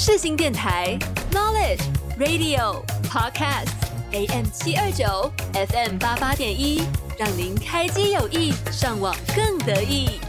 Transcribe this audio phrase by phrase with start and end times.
[0.00, 0.96] 世新电台
[1.32, 1.82] Knowledge
[2.20, 3.66] Radio Podcast
[4.12, 6.84] AM 七二九 FM 八八点一，
[7.18, 10.20] 让您开机有意，上网更得意。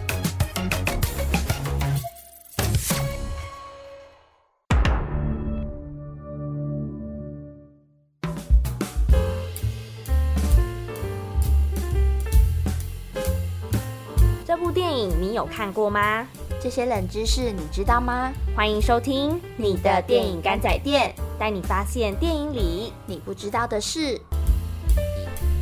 [14.43, 16.27] 这部电影你有看过吗？
[16.61, 18.33] 这些冷知识你知道吗？
[18.53, 24.19] 欢迎收听你的电影干仔店，带你发现电影里你不知道的事。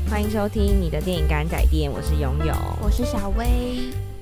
[0.10, 3.46] 欢迎收听你的电影干仔店，我是拥有，我是小薇。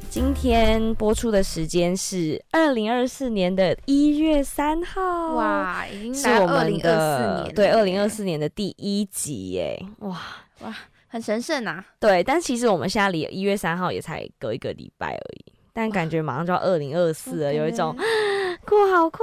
[0.09, 10.19] 今天播出的时间是二零二四年的一月三号，哇，已经是我二零二四的年，对二零二四年的第一集耶，哇，
[10.59, 10.75] 哇，
[11.07, 11.85] 很神圣啊！
[12.01, 17.93] 对，但其实我们现在离一月三号也才隔一个礼拜而已，但感觉马上就要二零二四了，有一种
[18.65, 19.19] 过好快，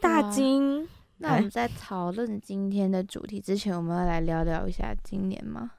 [0.00, 0.88] 大惊。
[1.18, 5.72] 那我们在讨论今天的主题之前，我们要来聊聊一下今年吗？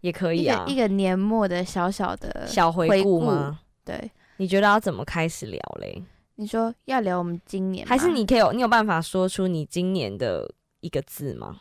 [0.00, 3.58] 也可以啊一个年末的小小的小回回顾顾吗？
[3.84, 4.08] 对。
[4.36, 6.00] 你觉得要怎么开始聊嘞？
[6.36, 10.48] 你说要聊我们今年，还是你可以有你有办法说出你今年的
[10.82, 11.60] 一个字吗？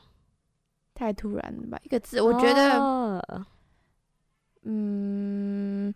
[0.93, 1.79] 太突然了吧？
[1.81, 3.45] 一个字，我觉得，哦
[4.65, 5.93] 嗯，一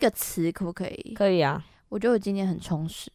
[0.00, 1.14] 个词可不可以？
[1.14, 1.64] 可以啊。
[1.88, 3.10] 我觉得我今年很充实。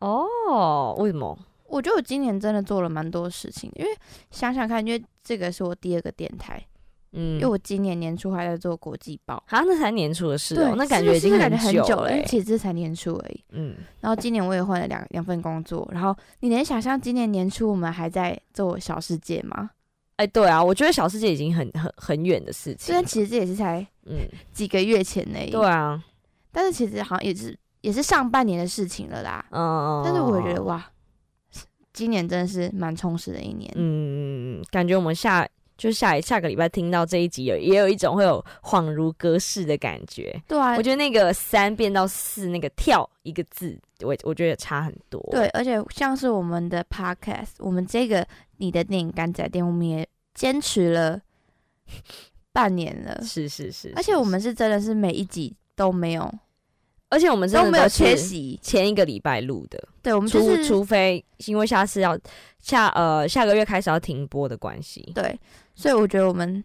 [0.00, 1.38] 哦，为什么？
[1.66, 3.90] 我觉得我今年真的做了蛮多事情，因为
[4.30, 6.62] 想想看，因为这个是我第二个电台，
[7.12, 13.40] 嗯因为我今年年初还在做国际报，好像那才年初的事对哦，那感觉已经感觉很久久了，因欸为其实这才年初而已。
[13.52, 19.70] 嗯，然后今年我也换了两两份工作，然后你能想象今年年初我们还在做小世界吗？
[20.16, 23.04] 哎，对啊，我觉得小世界已经很很很远的事情虽然。
[23.04, 26.00] 其实这也是才嗯，几个月前而已，对啊，
[26.54, 29.44] 但是其实好像也是也是上半年的事情了啦。
[29.50, 30.90] 嗯，但是我觉得哇，
[31.92, 33.70] 今年真的是蛮充实的一年。
[33.74, 40.40] 嗯，感觉我们下就下一下个礼拜听到这一集有也有一种会有恍如隔世的感觉。
[40.46, 45.20] 对啊我，觉得那个三变到四，那个跳一个字，我我觉得差很多。
[45.32, 48.24] 对，而且像是我们的 podcast，我们这个
[48.58, 51.20] 你的电影干仔店，我们也坚持了
[52.52, 56.32] 半年了，是是是，而且我们是真的是每一集都没有
[57.10, 62.18] 而且我们真的都没有缺席，前一个礼拜录的，对，我们就除是除非因为下次要
[62.58, 65.38] 下呃下个月开始要停播的关系，对，
[65.76, 66.64] 所以我觉得我们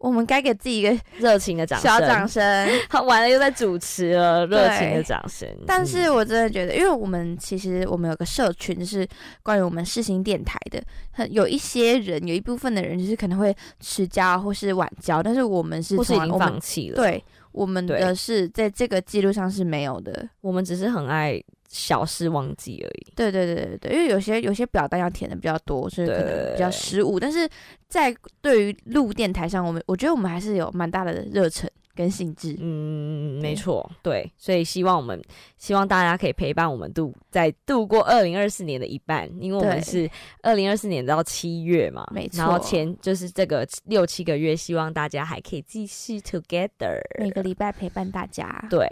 [0.00, 2.68] 我们该给自己一个热情的掌声，小掌声。
[2.88, 5.48] 好，完了又在主持了，热情的掌声。
[5.64, 9.06] 但是嗯我真的觉得，因为我们其实我们有个社群是
[9.44, 10.82] 关于我们世新电台的，
[11.12, 17.22] 很有一些人，有一部分的人就是可能会迟交或是晚交，但是我们是或是已经放弃了，，对
[17.54, 20.28] 我们的是在这个记录上是没有的。
[20.40, 23.12] 我们只是很爱小事忘记而已。
[23.16, 27.18] 对对对对对，因为有些有些表单要填的比较多，所以可能比较失误。
[27.18, 27.48] 但是
[27.88, 32.56] 在对于录电台上，我们我觉得我们还是有蛮大的热忱跟性质。
[32.60, 35.22] 嗯，没错，对，所以希望我们
[35.56, 40.10] 希望大家可以陪伴我们度在度过二零二四年的一半，因为我们是
[40.42, 47.00] 二零二四年到七月嘛，没错然后前就是这个六七个月，希望大家还可以继续 together。
[47.18, 48.88] 每个礼拜陪伴大家对，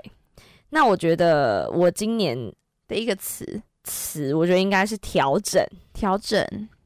[0.70, 2.36] 那我觉得我今年
[2.88, 6.44] 的一个词，词，我觉得应该是调整，调整，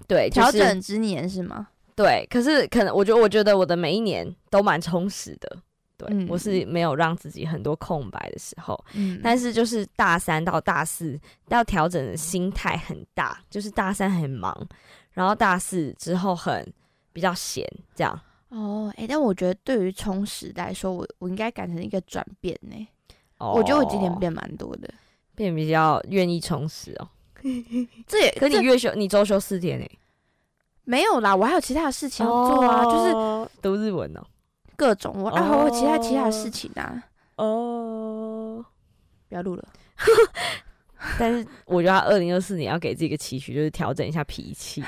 [0.08, 1.68] 对，调就是整之年是吗？
[1.94, 5.56] 对，可是可能我觉得，我觉得我的每一年都蛮充实的。
[5.96, 11.18] 对、嗯我是没有让自己很多空白的时候，嗯，但是就是大三到大四
[11.48, 14.54] 要调整的心态很大，就是大三很忙，
[15.12, 16.66] 然后大四之后很
[17.12, 18.20] 比较闲，这样。
[18.48, 22.88] 哦，哎、但我觉得对于充实来说，我我应该改成一个转变呢、
[23.38, 24.88] 哦我觉得我今年变蛮多的，
[25.34, 27.08] 变比较愿意充实哦。
[28.06, 29.86] 这也可你月休你周休四天呢？
[30.84, 34.24] 没有啦，我还有其他的事情要做啊，就是是读日文哦。
[34.76, 37.02] 各种我啊，我有其他其他的事情啊，
[37.36, 38.64] 哦，
[39.28, 39.66] 不要录了。
[41.18, 44.82] 但是我觉得二零二四年要给自己一个期许，就是调整一下脾气。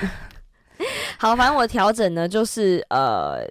[1.18, 3.46] 好，反正我调整呢，就是呃，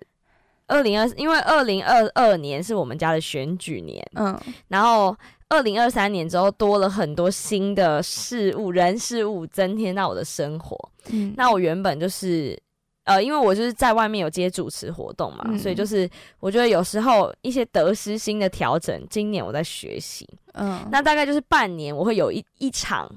[0.68, 5.16] 二零二，因为二零二二年是我们家的选举年，嗯，然后
[5.50, 10.78] 二零二三年之后多了很多新的事物、人事物增添到我的生活。
[11.10, 12.62] 嗯那我原本就是。
[13.08, 16.08] 呃，因为我就是在外面有接主持活动嘛，嗯所以就是
[16.42, 20.28] 我觉得有时候一些得失心的调整，今年我在学习。
[20.56, 23.10] 嗯，那大概就是半年，我会有一一场，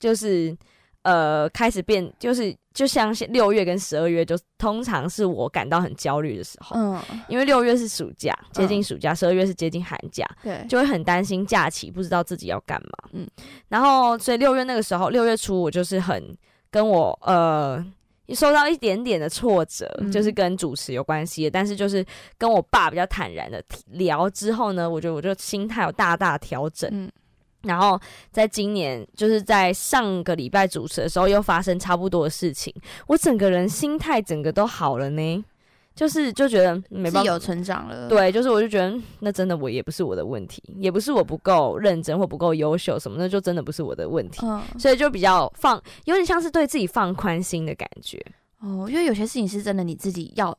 [0.00, 0.56] 就是
[1.02, 6.98] 呃开始变，就是就像是六月跟十二月，就通常是我感到很焦虑的时候，嗯，
[7.28, 13.10] 因为六月是暑假，接近暑假；十二月是接近寒假，对，就会很担心假期，不知道自己要干嘛。
[13.12, 16.34] 嗯嗯，然后所以六月那个时候，六月初我就是很
[16.70, 17.84] 跟我呃。
[18.28, 20.10] 受到一点点的挫折，嗯。
[20.10, 22.04] 就是跟主持有关系的，但是就是
[22.38, 26.88] 跟我爸比较坦然的聊之后呢，我觉得我就心态有大大调整。
[26.92, 27.10] 嗯。
[27.62, 27.98] 然后
[28.30, 32.70] 在今年，就是在上个礼拜主持的时候，又发生差不多的事情，
[33.06, 35.44] 我整个人心态整个都好了呢，
[35.94, 37.24] 就是就觉得没办法。
[37.24, 48.20] 有成长了，，对，就是我就觉得嗯那真的我也不是我的问题，也不是我不够认真或不够优秀什么，那就真的不是我的问题，嗯，所以就比较放，有点像是对自己放宽心的感觉。
[48.60, 50.56] 哦，因为有些事情是真的你自己要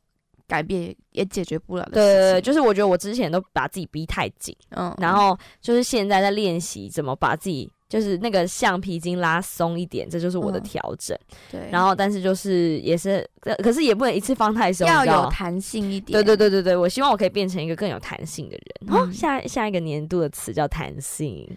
[0.47, 11.17] 改变也解决不了的对对对，就是我觉得我之前都把自己逼太紧，嗯，然后就是现在在练习怎么把自己就是那个橡皮筋拉松一点，这就是我的嗯调整。
[11.49, 18.93] 对，然后但是就是也是，可可是也不能一次放太松，要有弹性一点，对对对对对，我希望我可以变成一个更有弹性的人。
[18.93, 21.49] 哦，嗯下下一个年度的词叫弹性。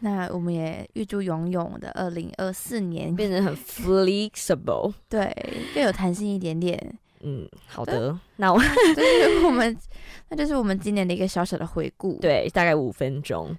[0.00, 4.92] 那我们也预祝勇勇的二零二四年变成很 flexible。
[5.08, 5.34] 对
[5.74, 9.76] 更有弹性一点点，嗯，好的， 那我就是我们，
[10.30, 13.52] 那就是我们今年的一个小小的回顾。，对大概五分钟。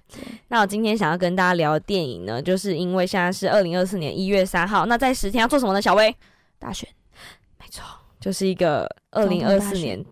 [0.48, 5.82] 那我今天想要跟大家聊的电影呢，就是因为现在是二零二四年一月三号，那在十天要做什么呢？
[5.82, 6.14] 小薇，
[6.58, 6.88] 大选，
[7.58, 7.84] 没错，
[8.18, 10.02] 就是一个二零二四年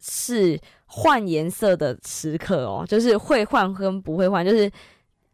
[0.00, 4.70] 是换颜色的时刻哦，就是会换跟不会换，就是。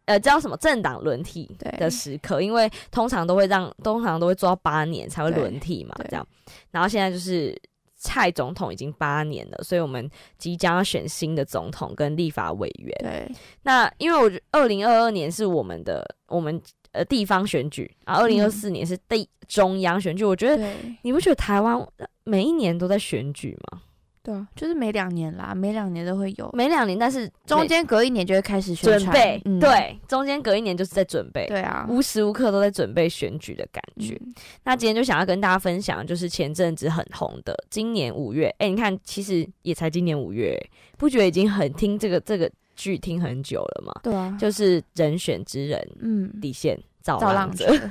[0.06, 1.48] 呃，叫什么政党轮替
[1.78, 6.26] 的时刻，因为通常都会让，通常都会做到八年才会轮替嘛，这样。
[6.70, 7.54] 然后现在就是
[7.96, 10.08] 蔡总统已经八年了，所以我们
[10.38, 12.96] 即将要选新的总统跟立法委员。
[13.00, 16.60] 对，那因为我觉得二零二二年是我们的我们
[16.92, 20.24] 呃地方选举啊，二零二四年是地中央选举。
[20.24, 21.84] 我觉得，你不觉得台湾
[22.22, 23.82] 每一年都在选举吗？
[24.26, 31.46] 对啊，就是每两年啦，每两年都会有，每两年，但是中间隔一年就会开始宣传准备，嗯，对，中间隔一年就是在准备。
[31.46, 34.20] 对啊，无时无刻都在准备选举的感觉。
[34.20, 34.34] 嗯
[34.64, 40.58] 那今天就想要跟大家分享，就是前阵子很红的，今年五月，哎、你看，其实也才今年五月，
[40.98, 43.92] 不觉得已经很听这个这个剧听很久了吗？
[44.02, 47.66] 对啊，就是人选之人嗯，底线造造浪者。
[47.66, 47.90] 浪 者，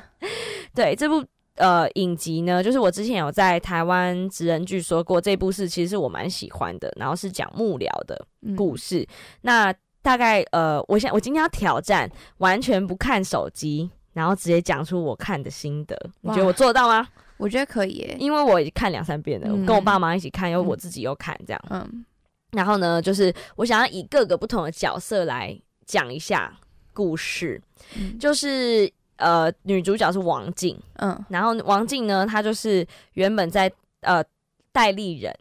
[0.74, 1.24] 对这部
[1.56, 8.56] 呃影集呢，就是我之前有在台湾职人剧说过，这部是其实是我蛮喜欢的，然后是讲幕僚的嗯。
[8.56, 9.08] 故事。
[9.42, 17.08] 那大概呃，我想我今天要挑战完全不看手机，然后直接讲出我看的心得，你觉得我做得到吗？
[17.38, 20.66] 我觉得可以耶，因为我已经看两三遍了，跟我爸妈一起看，又嗯。
[20.68, 21.62] 我自己又看这样。
[21.70, 22.06] 嗯。
[22.52, 26.58] 然后呢，就是我想要以各个不同的角色来讲一下
[26.94, 27.62] 故事，
[27.98, 28.18] 嗯。
[28.18, 31.18] 就是呃，女主角是王静，嗯。
[31.30, 33.72] 然后王静呢，她就是原本在
[34.02, 34.24] 呃
[34.72, 35.34] 代理人，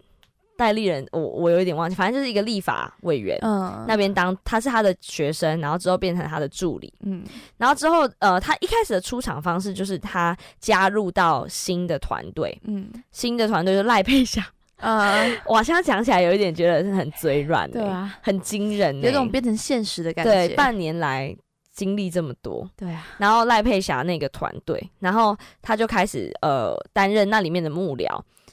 [0.56, 3.36] 代理人，我我有一点忘记，反正就是一个立法委员。
[3.42, 7.24] 嗯，那边当她是他的学生，然后之后变成他的助理，嗯。
[7.56, 12.88] 然后之后呃，她一开始的出场方式就是他加入到新的团队，嗯。
[13.10, 14.46] 新的团队就是赖佩霞，
[14.76, 20.30] 呃， 哇，现在讲起来有一点觉得是很嘴软、欸，对，啊，很惊人、欸，有种变成现实的感觉。
[20.30, 21.34] 对觉，半年来
[21.74, 28.06] 经历这么多，对啊，然后赖佩霞那个团队，然后他就开始呃担任那里面的幕僚。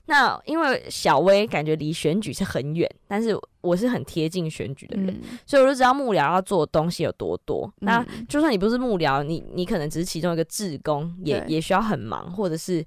[0.07, 7.71] 那因为小薇感觉离选举是很远，但是我是很贴近选举的人，嗯所以我就知道幕僚要做的东西有多多。
[7.79, 12.83] 那嗯就算你不是幕僚，你你可能只是其中一个志工，也也需要很忙，或者是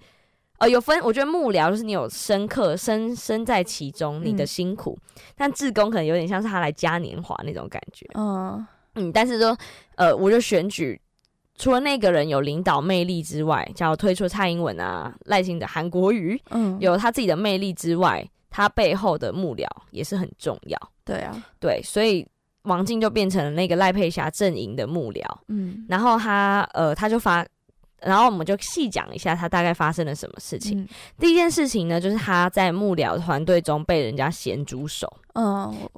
[0.59, 1.00] 呃有分。
[1.02, 4.99] 我觉得幕僚就是你有深刻身身在其中，你的嗯辛苦，
[5.37, 8.06] 但志工可能有点像是他来嘉年华那种感觉。
[8.14, 9.56] 嗯嗯，但是说，
[9.96, 11.00] 呃，我就选举，
[11.56, 20.78] 除了那个人有领导魅力之外，假如推出蔡英文啊、赖清德、韩国瑜嗯，有他自己的魅力之外，他背后的幕僚也是很重要。
[21.04, 22.26] 对啊，对，所以
[22.62, 27.46] 王静就变成了那个赖佩霞阵营的幕僚，嗯然后他呃，他就发。
[28.04, 30.80] 然后我们就细讲一下他大概发生了什么事情。
[30.80, 30.88] 嗯。
[31.18, 35.11] 第一件事情呢，就是他在幕僚团队中被人家咸猪手，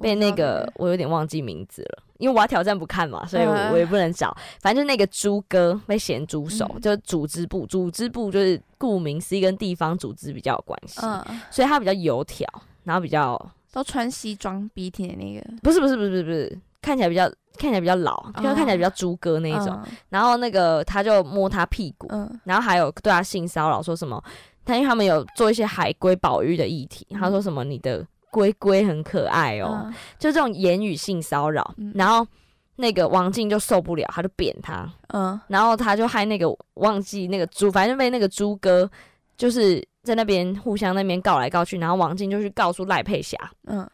[0.01, 4.35] 被那个我有点忘记名字了，因为我要挑战不看嘛，所以我也不能找。
[4.61, 6.81] 反正就那个猪哥被咸猪手，嗯。
[6.81, 12.47] 就组织部，组织部就是顾名思义跟地方组织比较有关系，嗯，所以他比较油条，
[12.83, 13.39] 然后比较
[13.71, 15.45] 都穿西装笔挺的那个。
[15.61, 19.77] 不是不是不是不是不是，看起来比较看起来比较老，因为看起来比较猪哥那一种。
[20.09, 22.39] 然后那个他就摸他屁股，嗯。
[22.43, 24.23] 然后还有对他性骚扰，说什么？
[24.63, 27.19] 他因为他们有做一些海龟保育的议题，嗯。
[27.19, 29.93] 他说什么你的龟龟很可爱哦，嗯。
[30.19, 31.91] 就这种言语性骚扰，嗯。
[31.95, 32.25] 然后
[32.75, 35.39] 那个王静就受不了，他就扁他，嗯。
[35.47, 38.89] 然后他就害那个忘记那个猪，反正就被那个猪哥
[39.35, 43.35] 就是在那边互相那边告来告去，然后王静就去告诉赖佩霞。
[43.65, 43.89] 嗯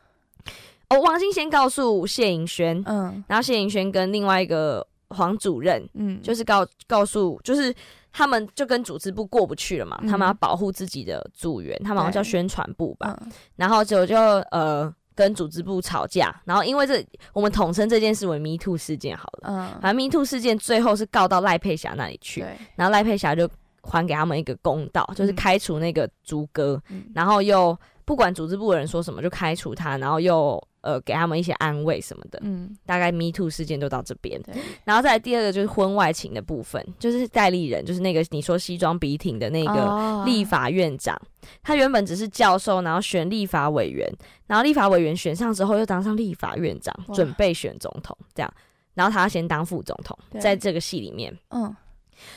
[0.93, 3.23] 哦，王静先告诉谢颖轩，嗯。
[3.27, 7.73] 然后谢颖轩跟另外一个黄主任，嗯，就是是告告诉，就是
[8.11, 10.07] 他们就跟组织部过不去了嘛，嗯。
[10.07, 13.31] 他们要保护自己的组员，他们好像叫宣传部吧，嗯。
[13.55, 14.17] 然后结果就
[14.51, 23.47] 呃跟组织部吵架，然后因为这我们统称这件事为 Me Too 事件好了，嗯，反正 Me Too 事件最后是告到赖佩霞那里去，对，然后赖佩霞就
[23.83, 27.03] 还给他们一个公道，就是嗯开除那个朱哥，嗯。
[27.13, 32.39] 然后又不管组织部的人说什么就开除他，然后又呃给他们一些安慰什么的。
[32.43, 32.77] 嗯。
[32.85, 34.39] 大概 Me Too 事件都到这边，
[34.83, 41.19] 然后再来第二个就是婚外情的部分，就是代理人，就是那个你说西装笔挺的那个个立法院长，
[41.63, 44.07] 他原本只是教授，然后选立法委员，
[44.45, 48.53] 然后立法委员选上之后又当上立法院长，准备选总统这样，
[48.93, 51.75] 然后他要先当副总统，在这个戏里面，嗯。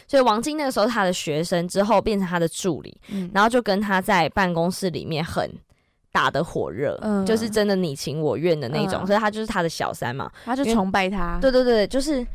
[0.08, 5.48] 所以王晶那个时候他的学生之后变成他的助理，嗯，然后就跟他在办公室里面很
[6.16, 10.30] 打得火热，嗯就是真的你情我愿的那种，嗯所以他就是他的小三嘛。
[10.46, 12.26] 他就崇拜他，对对对，就是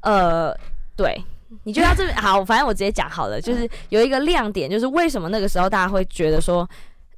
[0.00, 0.56] 呃，
[0.96, 1.22] 对。
[1.62, 6.68] 你就要这边好，反正我直接讲好了，就是有一个亮点，就是为什么那个时候大家会觉得说，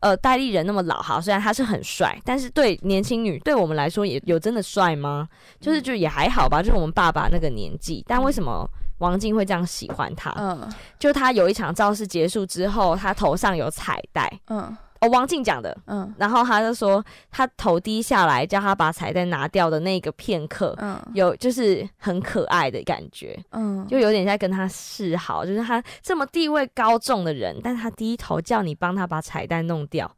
[0.01, 5.27] 呃，戴立人那么老哈，虽然他是很帅，但是对年轻女对我们来说也有真的帅吗？
[5.61, 10.31] 就是就也还好吧，就是我们爸爸那个年纪，但为什么王静会这样喜欢他？
[10.37, 15.77] 嗯就他有一场造势结束之后，他头上有彩带，嗯哦，王静讲的。
[15.87, 30.11] 嗯然后他就说，他头低下来叫他把彩带拿掉的那个片刻，嗯有就是很可爱的感觉，嗯，就有点在跟他示好，就是他这么地位高重的人，但是他低头叫你帮他把彩带弄掉。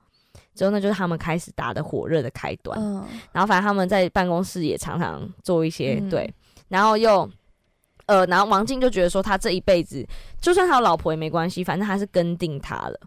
[0.55, 2.79] 之后那，就是他们开始打的火热的开端。
[2.81, 6.35] 嗯然后反正他们在办公室也常常做一些、嗯对，
[6.69, 7.29] 然后又
[8.07, 10.05] 呃，然后王静就觉得说，他这一辈子
[10.41, 13.01] 就算他有老婆也没关系，反正他是跟定他了。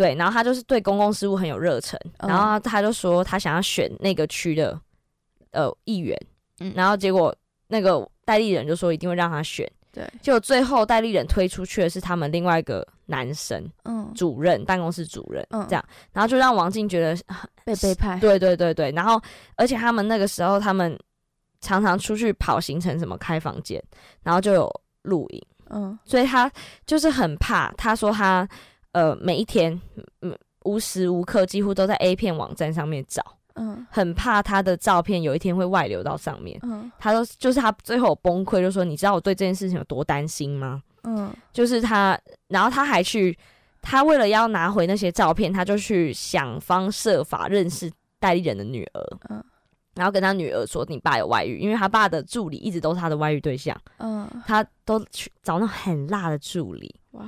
[0.00, 2.28] 哇对，然后他就是对公共事务很有热忱，嗯。
[2.28, 4.80] 然后他就说他想要选那个区的
[5.52, 6.18] 呃议员，
[6.60, 6.72] 嗯。
[6.74, 7.34] 然后结果
[7.68, 14.10] 那个代理人就说一定会让他选，对，结果最后代理人推出去的是他们另外一个男生嗯。
[14.14, 17.16] 主任，办公室主任，嗯这样，然后就让王静觉得
[17.64, 19.20] 被背叛，对对对对，然后
[19.56, 20.98] 而且他们那个时候他们
[21.60, 23.82] 常常出去跑行程，什么开房间，
[24.22, 25.98] 然后就有录影，嗯。
[26.04, 26.50] 所以他
[26.86, 27.70] 就是很怕。
[27.76, 28.48] 他说他
[28.92, 29.80] 呃每一天
[30.22, 33.86] 嗯无时无刻几乎都在 A 片网站上面找，嗯。
[33.90, 36.58] 很怕他的照片有一天会外流到上面。
[36.62, 36.90] 嗯。
[36.98, 40.82] 他都就是他最后崩溃，就说你知道我对这件事情有多担心吗？
[41.04, 41.32] 嗯。
[41.52, 42.18] 就是他，
[42.48, 43.36] 然后他还去，
[43.80, 49.42] 他为了要拿回那些照片，他就去想方设法认识代理人的女儿，嗯。
[49.94, 57.24] 然后跟他女儿说你爸有外遇，因为他爸的助理一直都是他的外遇对象，嗯，他都去找那种很辣的助理，哇，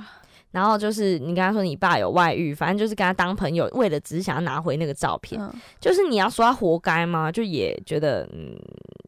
[0.53, 7.31] 然后就是你跟他说你爸有外遇，反正就是跟他当朋友，为了只是想要拿回那个照片，嗯就是你要说他活该吗？
[7.31, 8.55] 就也觉得嗯，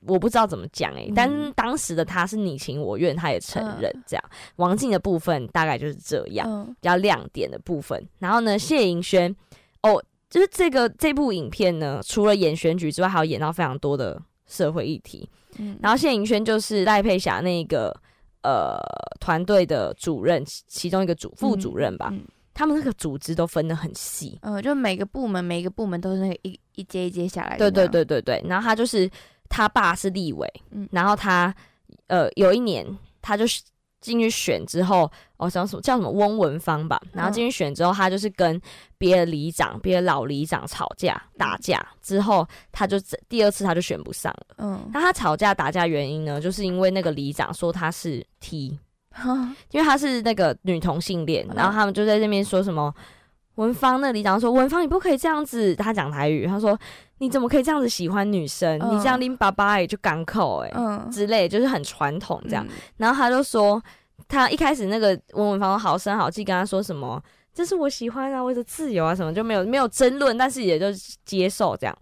[0.08, 4.24] 我不知道怎么讲诶、嗯但当时的他是你情我愿，他也承认这样。
[4.56, 8.04] 王静的部分大概就是这样，嗯比较亮点的部分。
[8.18, 9.36] 然后呢，谢盈萱
[9.84, 15.30] 哦，就是这个这部影片呢，除了演选举之外，还有演到非常多的社会议题。
[15.60, 17.96] 嗯，然后谢盈萱就是赖佩霞那个
[18.46, 18.80] 呃
[19.20, 22.10] 团队的主任，其其中一个主副主任吧。
[22.12, 22.22] 嗯
[22.58, 24.40] 他们那个组织都分得很细。
[24.42, 29.12] 呃，就每个部门每个部门都是那个一一阶一阶下来的，对对，对对对，然后他就是
[29.50, 30.88] 他爸是立委，嗯。
[30.90, 31.54] 然后他
[32.08, 32.88] 呃有一年
[33.22, 33.62] 他就是
[34.00, 38.62] 进去选之后，哦叫什么叫什么翁文芳吧，然后进去选之后，他就是跟
[38.98, 44.56] 别的里长、别的老里长吵架打架，之后他就第二次他就选不上了。
[44.58, 48.80] 嗯，那他吵架打架原因呢，就是因为那个里长说他是 T，
[49.72, 52.94] 因为他是那个女同性恋，嗯然后他们就在那边说什么。
[53.56, 56.78] 文芳那里长说：“文芳，你不可以这样子。”他讲台语，他说
[57.20, 58.78] ：“你怎么可以这样子喜欢女生？
[58.82, 62.66] 嗯你这样拎爸爸也就港口哎、嗯，之类，就是很传统这样。
[62.68, 63.82] 嗯，然后他就说，
[64.28, 67.22] 他一开始那个文文芳好声好气跟他说什么
[67.54, 70.88] ：“这是我喜欢啊，我的自由啊，什么就没有没有争论，但是也就
[71.24, 71.98] 接受这样。”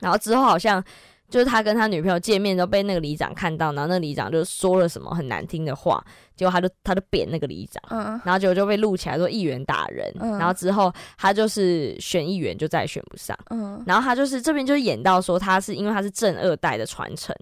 [0.00, 0.82] 然后之后好像
[1.28, 6.04] 就是他跟他女朋友见面都被那个里长看到，然后那个里长就说了什么很难听的话，
[6.36, 7.82] 结果他就他就扁那个里长。
[7.90, 17.34] 嗯然后结果就被录起来说议员打人，嗯然后之后他就是选议员就再也选不上，嗯然后他就是这边就演到说他是因为他是正二代的传承，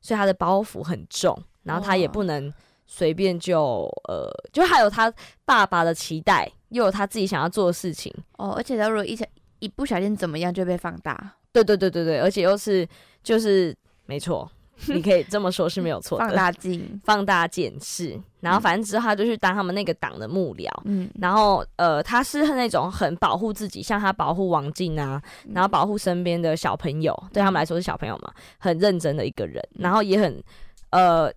[0.00, 2.52] 所以他的包袱很重，然后他也不能
[2.90, 5.12] 随便就呃，就还有他
[5.44, 9.24] 爸爸的期待，又有他自己想要做的事情，哦，而且他如果一小
[9.60, 12.88] 一不小心怎么样就被放大，对对对对对，而且又是
[13.22, 13.76] 就是
[14.06, 14.50] 没错，
[14.88, 16.24] 你可以这么说是没有错的。
[16.24, 20.70] 放大镜，放大检视，然后反正之后他就去当他们那个党的幕僚。
[20.84, 25.20] 嗯，然后，呃，他是那种很保护自己，像他保护王静啊，
[25.52, 30.42] 然后保护身边的小朋友，对他们来说是小朋友嘛，很认真的一个人，然后也很，
[30.90, 31.28] 呃，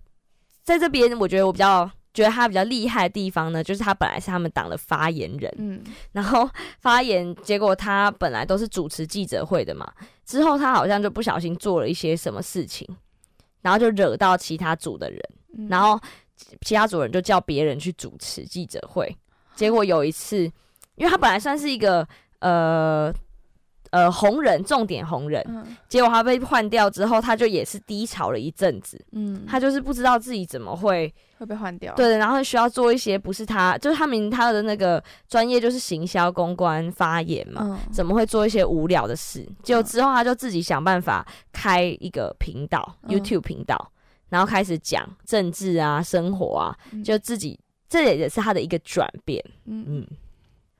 [0.62, 6.48] 在这边我觉得我比较觉得他比较厉害的地方呢，就是他本来是他们党的发言人，嗯，然后
[6.80, 9.90] 发言，结果他本来都是主持记者会的嘛，
[10.24, 12.86] 之后他好像就不小心做了一些什么事情，
[13.60, 15.20] 然后就惹到其他组的人，
[15.56, 15.68] 嗯。
[15.68, 15.98] 然后
[16.60, 19.16] 其他组人就叫别人去主持记者会，
[19.54, 20.44] 结果有一次，
[20.96, 22.06] 因为他本来算是一个
[22.40, 23.12] 呃
[23.92, 25.64] 呃红人，重点红人，嗯。
[25.88, 39.46] 结果他被换掉之后，他就也是低潮了一阵子，嗯，他就是不知道自己怎么会会被换掉，，对，然后需要做一些不是他，就是他明他的那个专业就是行销公关发言嘛，嗯，怎么会做一些无聊的事？
[39.62, 43.10] 结果之后他就自己想办法开一个频道、嗯。
[43.10, 43.92] Y o u t u b e 频道，
[44.30, 47.04] 然后开始讲政治啊、生活啊，嗯。
[47.04, 47.58] 就自己
[47.88, 49.44] 这也是他的一个转变。
[49.66, 50.06] 嗯，嗯，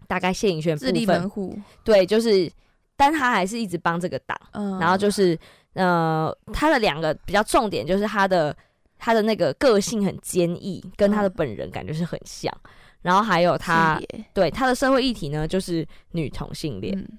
[0.06, 2.50] 大概谢颖轩自立部分门户，对，就是，
[3.02, 5.36] 但他还是一直帮这个党，嗯，然后就是
[5.72, 8.56] 呃，他的两个比较重点就是他的
[8.96, 11.34] 他的那个个性很坚毅，跟他的嗯。
[11.36, 12.56] 本人感觉是很像。
[13.00, 14.00] 然后还有他
[14.32, 16.96] 对他的社会议题呢，就是女同性恋。
[16.96, 17.18] 嗯。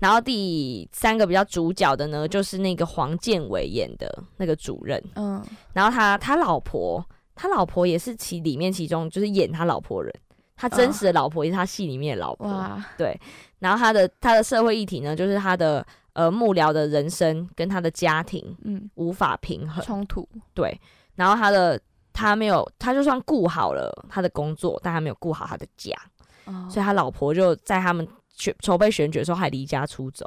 [0.00, 5.00] 然后第三个比较主角的呢，就是那个黄建伟演的那个主任。
[5.14, 5.40] 嗯。
[5.72, 10.12] 然后他他老婆，他老婆也是其里面其中就是演他老婆人，
[10.56, 12.48] 他真实的老婆也是他戏里面的老婆。
[12.48, 13.18] 哇，对，
[13.58, 19.84] 然后他的他的社会议题呢，就是他的呃幕僚的人生跟他的家庭嗯，无法平衡。
[19.84, 20.80] 冲突，对，
[21.14, 21.78] 然后他的
[22.12, 25.94] 他没有，他就算顾好了他的工作，但他没有顾好他的家，
[26.46, 30.24] 哦所以他老婆就在他们选筹备选举的时候还离家出走，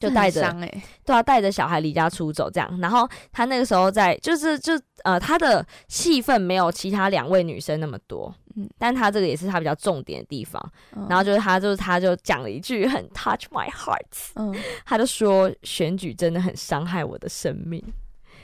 [0.00, 2.80] 就带着哎，对啊，带着小孩离家出走这样。
[2.80, 4.72] 然后他那个时候在，就是就
[5.04, 8.34] 呃，他的戏份没有其他两位女生那么多，
[8.78, 10.60] 但他这个也是他比较重点的地方。
[10.94, 14.00] 嗯然后就是他，就是他就讲了一句很 touch my heart，
[14.34, 17.82] 嗯 他就说选举真的很伤害我的生命。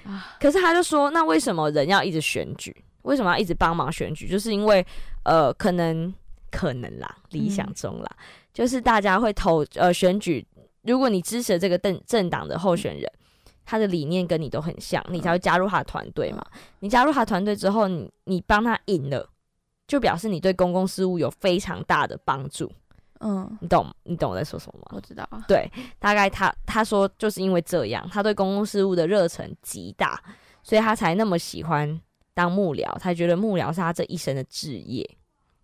[0.04, 2.74] 啊，可是他就说，那为什么人要一直选举？
[3.02, 4.28] 为什么要一直帮忙选举？
[4.28, 4.84] 就是因为
[5.24, 6.12] 呃，可能
[6.50, 8.10] 可能啦，理想中啦，
[8.52, 10.46] 就是大家会投呃选举，
[10.82, 13.10] 如果你支持这个政政党的候选人。
[13.64, 16.44] 他的理念跟你都很像，你才会加入他的团队嘛。
[16.80, 19.26] 你加入他团队之后，你你帮他赢了，
[19.92, 22.72] 就表示你对公共事务有非常大的帮助。
[23.20, 24.92] 嗯，你懂你懂我在说什么吗？
[24.96, 30.18] 我知道啊，对，大概他他说就是因为这样，他对公共事务的热忱极大，
[30.62, 32.00] 所以他才那么喜欢
[32.32, 35.06] 当幕僚，他觉得幕僚是他这一生的志业。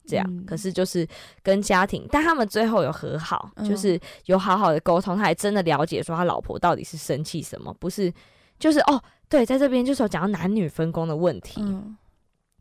[0.07, 1.09] 这样，嗯可是就是
[1.43, 8.13] 跟家庭，但他们最后有和好，嗯就是有好好的沟通，他还真的了解说他老婆到底是生气什么，不是
[8.59, 11.97] 就是哦，对，在这边就是有讲到男女分工的问题，嗯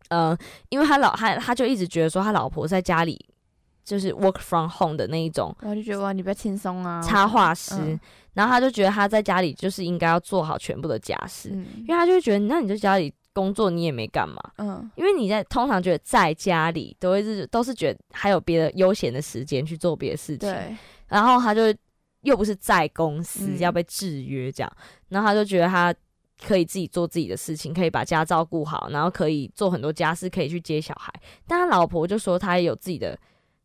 [0.09, 0.37] 呃，
[0.69, 3.23] 因为他老他他就一直觉得说他老婆在家里
[3.83, 7.99] 就是 work from home 的那一种然后就觉得哇，你比较轻松啊，插画师，嗯
[8.33, 20.75] 然后他就觉得他在家里就是应该要做好全部的家事，嗯因为他就会觉得，那你在家里工作你也没干嘛，嗯因为你在通常觉得在家里都会是都是觉得还有别的悠闲的时间去做别的事情，对，
[21.07, 21.73] 然后他就
[22.21, 24.71] 又不是在公司、嗯要被制约这样，
[25.09, 25.93] 然后他就觉得他
[26.45, 31.12] 可以自己做自己的事情，可以把家照顾好，然后可以做很多家事，可以去接小孩。
[31.47, 33.17] 但他老婆就说他也有自己的，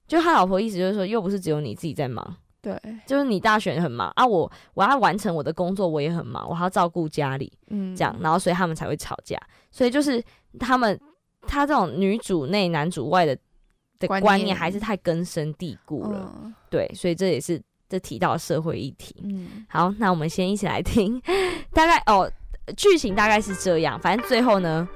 [0.07, 2.75] 就他老婆意思就是说，又不是只有你自己在忙，对，
[3.07, 9.39] 就是你大学很忙啊，我我要完成我的工作，我也很忙，我还要照顾家里，嗯，这样，然后所以他们才会吵架。
[9.71, 10.23] 所以就是
[10.59, 10.99] 他们
[11.47, 13.37] 他这种女主内男主外的
[13.99, 16.33] 的观念还是太根深蒂固了。
[16.43, 19.15] 嗯对，所以这也是这提到社会议题。
[19.25, 21.21] 嗯好，那我们先一起来听，
[21.73, 22.31] 大概哦，
[22.77, 23.99] 剧情大概是这样。
[23.99, 24.89] 反正最后呢，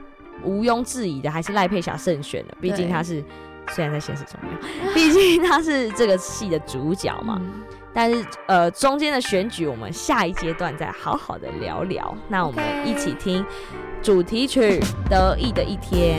[0.44, 3.22] 毋庸置疑的还是赖佩霞胜选了，毕竟对她是
[3.70, 7.38] 虽然在现实中没有， 毕竟她是这个戏的主角嘛。
[7.40, 7.62] 嗯
[7.98, 12.14] 但是呃，中间的选举我们下一阶段再好好的聊聊。
[12.28, 13.42] 那我们一起听
[14.02, 14.60] 主题曲
[15.08, 16.18] 《得意的一天》。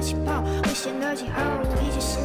[0.00, 1.40] 气泡，危险的信号，
[1.82, 2.22] 一切深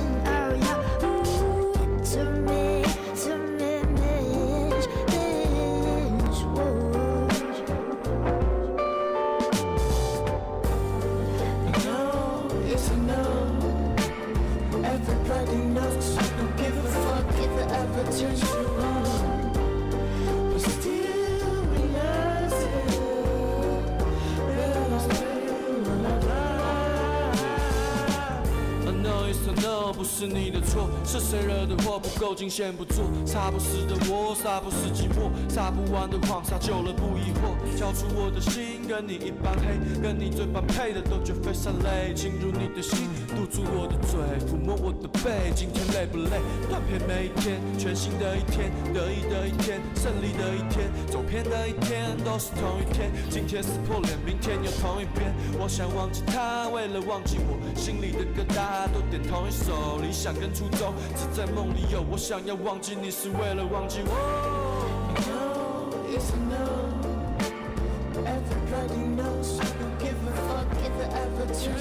[31.20, 31.98] 是谁惹的祸？
[31.98, 37.78] 不够惊险不做，杀不死的我，杀不死寂寞，杀不完的谎，杀久了不疑惑。
[37.78, 42.14] 交出我的心，跟你一般黑，跟你最般配的都绝非善类。
[42.14, 44.16] 侵入你的心，堵住我的嘴，
[44.48, 45.52] 抚摸我的背。
[45.54, 46.40] 今天累不累？
[46.70, 53.12] 断片每一天，全新的一天，得意的一天，胜利的一天，走偏的一天，都是同一天。
[53.30, 55.36] 今天撕破脸，明天又同一遍。
[55.60, 60.00] 我想忘记他，为了忘记我，心里的疙瘩都点同一首。
[60.00, 62.02] 理想跟初衷，只在梦里有。
[62.10, 64.16] 我想要忘记你，是为了忘记我。
[68.16, 71.12] Everybody knows I don't give a fuck if it
[71.68, 71.76] you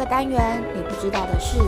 [0.00, 1.58] 个单元你不知道的事，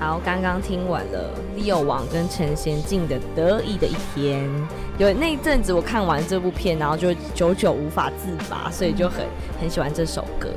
[0.00, 4.48] 好，刚刚听完了 Leo 王跟陈贤进的《得意的一天》，
[4.96, 9.26] 有那一阵子我看完这部片，然后就久久无法自拔，所以就很
[9.60, 10.48] 很喜欢这首歌。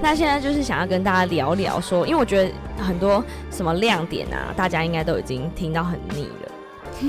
[0.00, 2.50] 那现在就是想要跟大家聊聊说，因为我觉得
[2.82, 6.51] 很多什么亮点啊，大家应该都已经听到很腻了，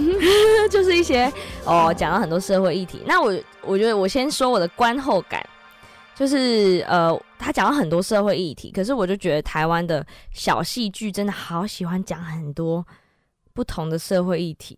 [0.70, 1.32] 就是一些
[1.66, 3.02] 哦讲到很多社会议题。
[3.06, 5.46] 那我我觉得我先说我的观后感，
[6.16, 12.86] 就是呃，他讲到很多社会议题，可是我就觉得台湾的小戏剧真的好喜欢讲很多
[13.54, 14.78] 不同的社会议题。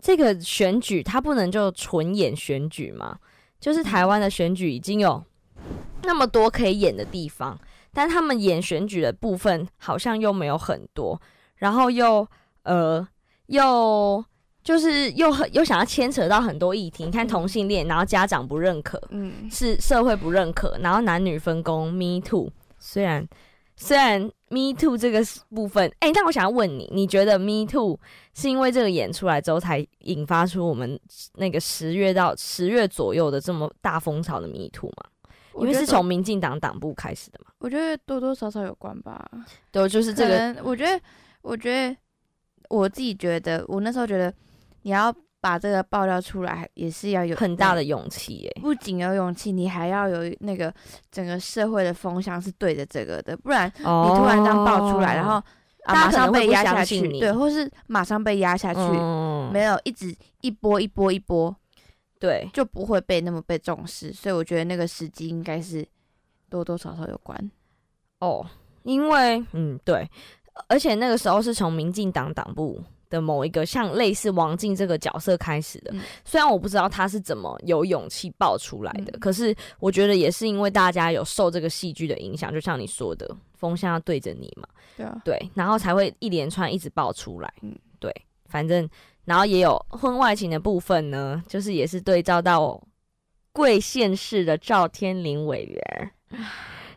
[0.00, 3.18] 这个选举它不能就纯演选举吗？
[3.58, 5.22] 就是台湾的选举已经有
[6.02, 7.58] 那么多可以演的地方，
[7.92, 11.20] 但他们演选举的部分好像又没有很多，
[11.56, 12.28] 然后又
[12.62, 13.06] 呃
[13.46, 14.24] 又
[14.66, 17.04] 就是又很又想要牵扯到很多议题。
[17.04, 22.50] 你看同性恋，然后家长不认可，嗯，是社会不认可，然后男女分工，Me Too。
[22.80, 23.24] 虽然
[23.76, 25.20] 虽然 Me Too 这个
[25.54, 27.96] 部分，哎、但我想要问你，你觉得 Me Too
[28.34, 30.98] 是因为这个演出来之后才引发出我们
[31.36, 35.04] 那个十月到十月左右的这么大风潮的 Me Too 吗？
[35.60, 37.52] 因为是从民进党党部开始的嘛。
[37.60, 39.24] 我觉得多多少少有关吧。
[39.70, 41.00] 对，就是这个，能我觉得，
[41.40, 41.96] 我觉得
[42.68, 44.32] 我自己觉得，我那时候觉得
[44.86, 48.56] 你要把这个爆料出来，也是要有很大的勇气耶。
[48.62, 50.72] 不仅有勇气，你还要有那个
[51.10, 55.42] 整个社会的风向是对着这个的，不然哦你突然这样爆出来，然后
[55.86, 61.54] 啊马上被压下去，对，或是马上被压下去，嗯没有一直一波一波一波，
[62.20, 64.12] 对，就不会被那么被重视。
[64.12, 65.84] 所以我觉得那个时机应该是
[66.48, 67.50] 多多少少有关。
[68.20, 68.46] 哦，
[68.84, 70.08] 因为嗯对，
[70.68, 72.80] 而且那个时候是从民进党党部
[73.16, 75.90] 的某一个像类似王静这个角色开始的。
[75.94, 87.52] 嗯虽然我不知道他是怎么有勇气爆出来的，嗯可是我觉得也是因为大家有受这个戏剧的影响，就像你说的，风向要对着你嘛，对啊，对，然后才会一连串一直爆出来。
[87.62, 88.12] 嗯对，
[88.46, 88.88] 反正
[89.24, 92.80] 然后也有婚外情的部分呢，就是也是对照到
[93.52, 96.10] 贵县市的赵天林委员，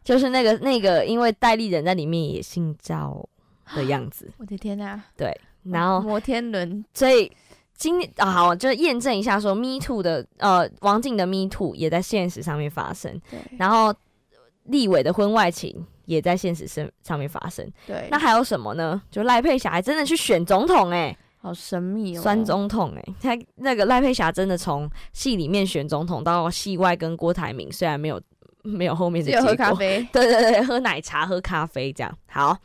[0.04, 3.28] 就是那个那个，因为戴立人在里面也姓赵
[3.76, 5.34] 的样子， 我的天呐、对，
[5.72, 7.32] 然后摩天轮，所以
[7.76, 13.94] 今啊好，就验证一下说，Me Too 的呃王静的 Me Too 也在现实上面发生，对然后
[14.64, 17.66] 立伟的婚外情也在现实上上面发生。
[17.88, 19.02] 对，那还有什么呢？
[19.10, 28.22] 就赖佩霞还真的去选总统哎、好神秘哦，酸总统哎、他那个赖佩霞真的从戏里面选总统到戏外跟郭台铭，虽然没有
[28.62, 32.18] 没有后面的只有喝结果，咖啡，对对对，喝奶茶、喝咖啡这样。
[32.28, 32.58] 好，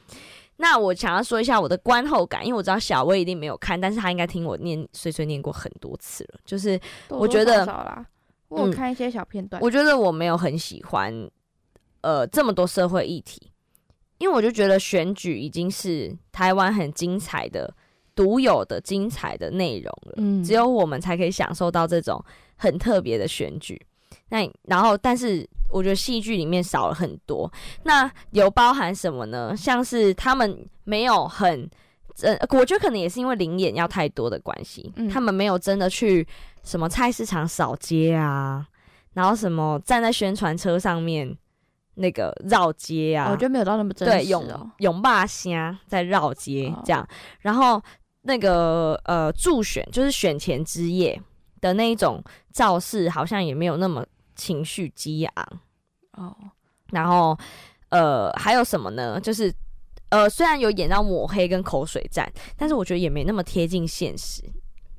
[0.56, 6.40] 那我想要说一下我的观后感，因为我知道小薇一定没有看，但是她应该听我念碎碎念过很多次了。
[6.44, 8.04] 就是我觉得少少，
[8.48, 11.28] 我看一些小片段，我觉得我没有很喜欢，
[12.02, 13.50] 呃，这么多社会议题，
[14.18, 17.74] 因为我就觉得选举已经是台湾很精彩的、
[18.14, 20.14] 独有的精彩的内容了。
[20.18, 22.24] 嗯只有我们才可以享受到这种
[22.56, 23.80] 很特别的选举。
[24.28, 27.50] 那然后，但是我觉得戏剧里面少了很多。
[27.82, 29.56] 那有包含什么呢？
[29.56, 31.68] 像是他们没有很
[32.22, 36.26] 呃，我觉得可能也是因为灵演要太多的关系，嗯他们没有真的去
[36.62, 38.64] 什么菜市场扫街啊，
[39.14, 41.36] 然后什么站在宣传车上面
[41.94, 44.70] 那个绕街啊，我觉得没有到那么真对，实永哦。
[44.78, 47.04] 永霸虾在绕街哦这样，
[47.40, 47.82] 然后
[48.22, 51.20] 那个呃助选就是选前之夜
[51.64, 52.22] 的那一种
[52.52, 54.04] 造势，好像也没有那么
[54.36, 55.60] 情绪激昂。
[56.12, 56.36] 哦，
[56.92, 57.36] 然后
[57.88, 59.18] 呃还有什么呢？
[59.20, 59.52] 就是
[60.10, 64.42] 呃虽然有演到抹黑跟口水战，但是我觉得也没那么贴近现实。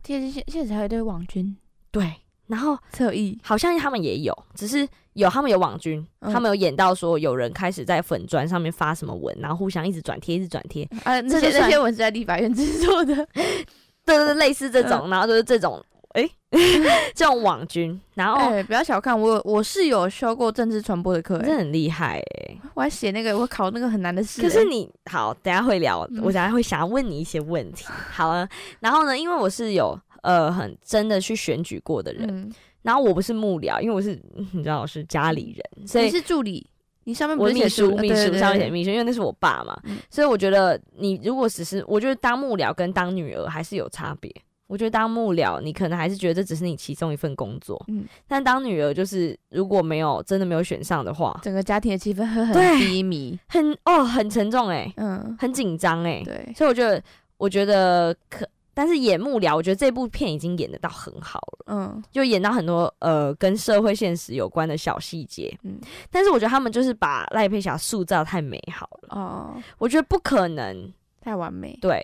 [0.02, 1.56] 贴近现现实还有一堆网军
[1.92, 2.14] 对，
[2.48, 13.16] 然后侧翼，好像他们也有，只是有他们有网军，嗯他们有演到说有人开始在粉砖上面发什么文，然后互相一直转贴，一直转贴，啊，那些那这些文是在立法院制作的，
[14.06, 15.82] 对对对，类似这种，然后就是这种，
[16.16, 16.30] 哎、
[17.14, 21.46] 这种网军，然后、哎，不要小看我，我是有修过政治传播的课，哎。
[21.46, 26.20] 真的很厉害哎、我还写那个，我考那个很难的试，可是哎你好，等下会聊，嗯。
[26.24, 27.86] 我等下会想要问你一些问题。
[28.12, 28.48] 好了，
[28.80, 32.50] 然后呢，因为我是有呃很真的去选举过的人，嗯，
[32.82, 34.18] 然后我不是幕僚，因为我是
[34.54, 36.66] 你知道我是家里人，所你以是助理，
[37.04, 39.98] 你上面不我秘是写助书秘书上面写秘书，因为那是我爸嘛，嗯。
[40.10, 44.34] 所以我觉得你如果只是我觉得当幕僚跟当女儿还是有差别。
[44.68, 57.04] 我觉得当幕僚，你可能还是觉得这只是你其中一份工作，嗯但当女儿就是如果没有真的没有选上的话，整个家庭的气氛会很低迷，很哦很沉重哎、嗯，很紧张哎，对，所以我觉得，
[57.38, 65.56] 我觉得可，但是演幕僚，我觉得这部片已经演得到很好了，嗯就演到很多呃跟社会现实有关的小细节。
[65.64, 70.92] 嗯但是我觉得他们就是把赖佩霞塑造太美好了，哦，我觉得不可能。
[71.22, 72.00] 太完美，对，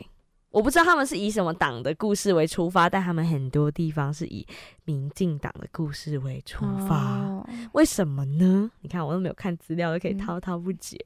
[0.52, 4.46] 我不知道他们是以什么党的故事为出发，但他们很多地方是以
[4.84, 7.18] 民进党的故事为出发。
[7.20, 8.70] 哦为什么呢？
[8.82, 10.98] 你看我都没有看资料，都可以嗯滔滔不绝。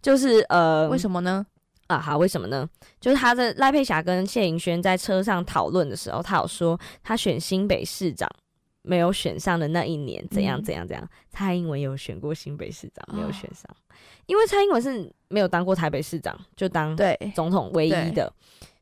[0.00, 1.44] 就是呃，为什么呢？
[1.88, 2.68] 啊，好，为什么呢？
[3.00, 8.28] 就是他在赖佩霞跟谢盈萱在车上讨论的时候，他有说他选新北市长
[8.82, 11.08] 没有选上的那一年怎样嗯怎样怎样。
[11.30, 13.64] 蔡英文有选过新北市长，没有哦选上，
[14.26, 18.32] 因为蔡英文是没有当过台北市长，就当对，总统唯一对的，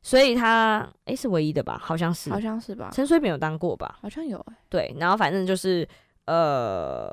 [0.07, 1.77] 所以他诶是唯一的吧？
[1.83, 3.99] 好像是好像是吧，陈水扁有当过吧？
[4.01, 5.85] 好像有，哎对，然后反正就是
[6.23, 7.11] 呃，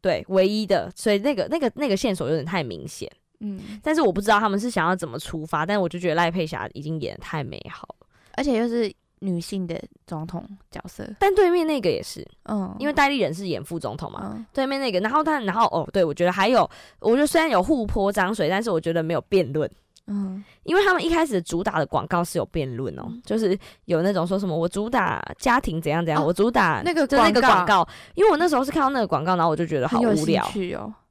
[0.00, 3.06] 对，唯一的，所以那个那个那个线索有点太明显。
[3.40, 8.06] 嗯，但是我不知道他们是想要怎么出发，但我就觉得赖佩霞已经演的太美好了。
[8.32, 16.66] 而且又是女性的总统角色，但对面那个也是，嗯，因为戴立人是演副总统嘛，嗯对面那个，然后他，然后哦，对我觉得还有，
[17.00, 19.70] 我觉得虽然有互泼脏水，但是我觉得没有辩论。
[20.06, 20.42] 嗯。
[20.64, 30.44] 因为他们一开始主打的广告是有辩论哦，就是有那种说什么我主打家庭怎样怎样，哦我主打那个就那个广广告，因为我那时候是看到那个广告，然后我就觉得好无聊，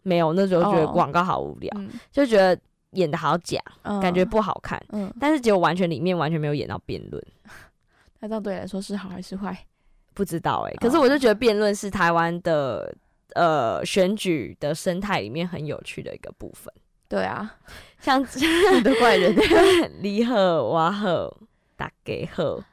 [0.04, 2.60] 没有那时候觉得哦广告好无聊，嗯，就觉得
[2.92, 4.00] 演的好假，嗯。
[4.02, 7.24] 感觉，不好看，嗯，但是结果完全里面完全没有演到辩论。
[8.20, 9.58] 那这样对你来说是好还是坏？
[10.14, 12.96] 不知道哎、可是我就觉得辩论是台湾的
[13.34, 16.74] 呃选举的生态里面很有趣的一个部分，
[17.08, 17.56] 对啊，
[18.00, 18.40] 像 这
[18.72, 18.84] 样。
[18.84, 19.36] 的怪人。
[20.02, 21.36] 李贺、瓦贺、
[21.76, 22.64] 大给贺、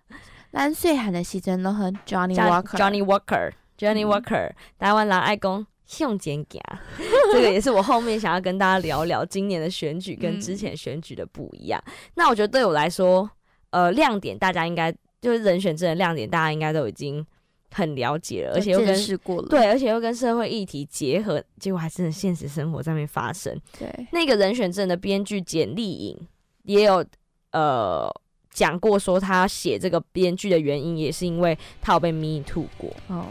[0.53, 4.09] 咱细汉的时阵都很 Johnny John- Walker，Johnny Walker、Johnny 嗯。
[4.09, 6.61] Walker，台湾人爱讲向前行，
[7.33, 11.83] 这个也是我后面想要跟大家聊聊今年的选举跟嗯之前选举的不一样。
[12.15, 13.29] 那我觉得对我来说，
[13.71, 17.25] 呃，亮点大家应该就是人选真的亮点，大家应该都已经
[17.73, 23.59] 很了解了，而且又跟过了，对，而且又跟社会议题结合，结果还真的现实生活上面发生。
[23.79, 26.17] 对，那个人选证的编剧简丽颖
[26.65, 27.03] 也有
[27.53, 28.09] 呃
[28.51, 33.27] 讲过，说他写这个编剧的原因也是因为他有被 me too 过，哦，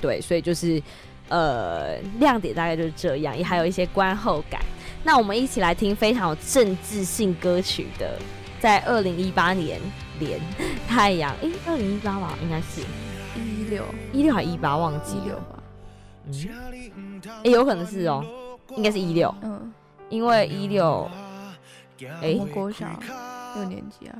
[0.00, 0.80] 对，所以就是
[1.28, 4.60] 呃亮点大概就是这样，也还有一些观后感。
[5.02, 8.18] 那我们一起来听非常有政治性歌曲的，
[8.60, 9.80] 在二零一八年
[10.20, 10.38] 连
[10.86, 12.82] 太阳，诶，二零一八吧，应该是。
[12.82, 13.11] 一
[13.72, 13.84] 六。
[14.12, 15.62] 一六还一八，忘记了，一六吧，
[16.96, 18.24] 嗯，也，有可能是哦，
[18.76, 19.72] 应该是一六，嗯，
[20.08, 21.10] 因为一六
[22.20, 22.86] 诶我们国小
[23.54, 24.18] 六年级啊，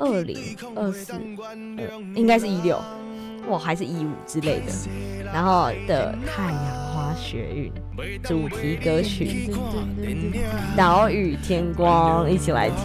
[0.00, 2.80] 二零二四，呃应该是一六，
[3.48, 4.72] 哇，还是一五之类的。
[5.32, 7.72] 然后的太阳花学运
[8.22, 9.50] 主题歌曲
[10.76, 12.84] 《岛屿天光》，一起来听。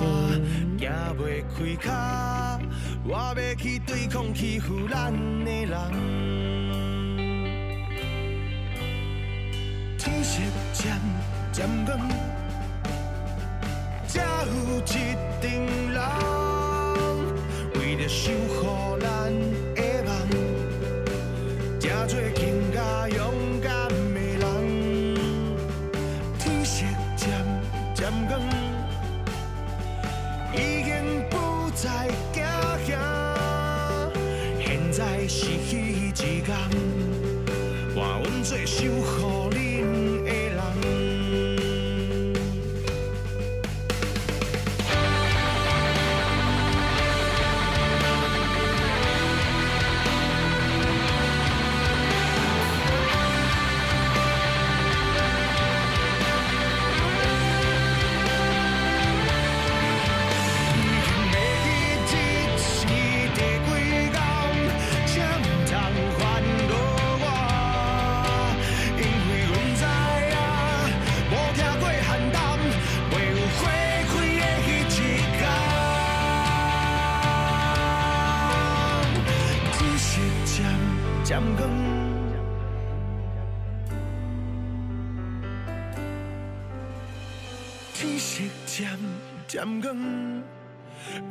[89.60, 90.42] 三更，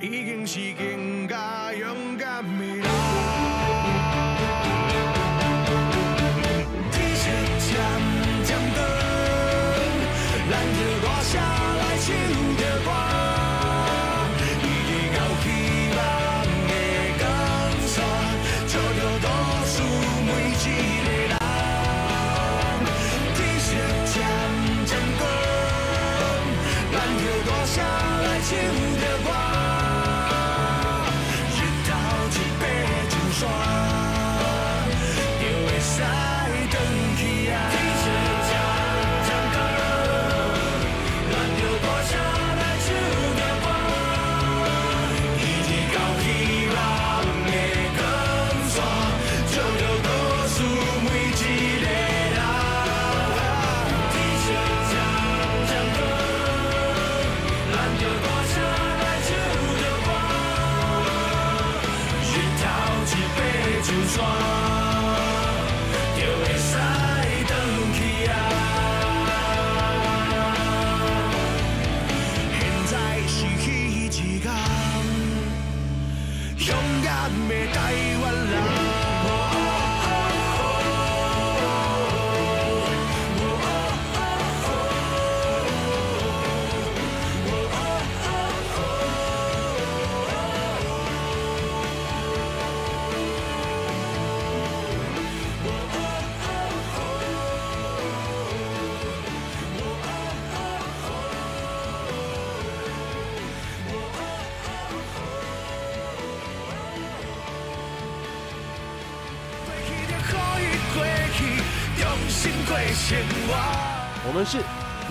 [0.03, 1.18] 已经是更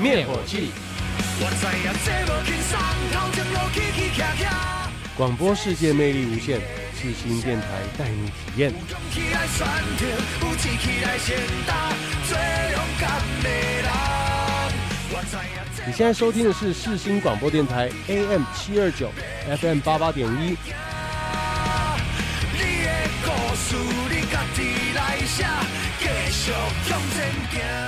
[0.07, 0.71] 灭火器，
[5.17, 6.61] 广播世界魅力无限，
[6.95, 7.67] 世新电台
[7.97, 8.73] 带你体验。
[15.85, 19.11] 你现在收听的是世新广播电台 AM 七二九
[19.59, 20.55] FM 八八点一，
[23.25, 23.75] 故事，
[24.09, 24.61] 你家己
[24.95, 25.45] 来写，
[25.99, 26.53] 继续
[26.87, 27.86] 向前行。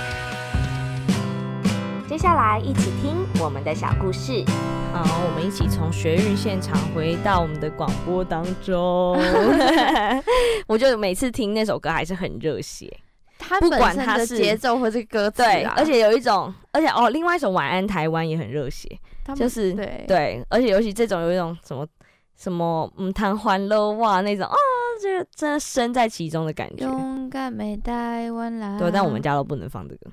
[2.10, 4.44] 接下来一起听我们的小故事。
[4.92, 9.16] 好，我们一起从学运现场回到我们的广播当中。
[10.66, 12.92] 我就每次听那首歌还是很热血，
[13.38, 18.88] 不它本身管它的节奏或是歌词对，啊，而且有一种，而且哦，另外一首《晚安台湾》也很热血，
[19.36, 21.86] 就是对对，而且尤其这种有一种什么
[22.36, 24.56] 什么嗯谈欢乐哇那种啊，
[25.00, 26.84] 这个真的身在其中的感觉。
[26.84, 28.76] 勇敢没台湾来。
[28.80, 30.10] 对，但我们家都不能放这个，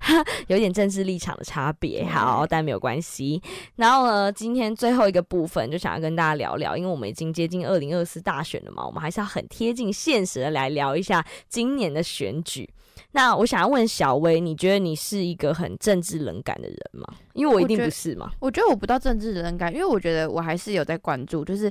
[0.48, 2.04] 有点政治立场的差别。
[2.04, 3.40] 好，但没有关系。
[3.76, 12.68] 然后呢，今天最后一个部分就想要跟大家聊聊，因为我们已经接近二零二四大选了嘛，我们还是要很贴近现实的来聊一下今年的选举。
[13.12, 17.06] 那我想要问小薇，你觉得你是一个很政治冷感的人吗？
[17.32, 18.32] 因为我一定不是嘛。
[18.40, 21.70] 我觉得我不到政治冷感，因为我觉得我还是有在关注，就是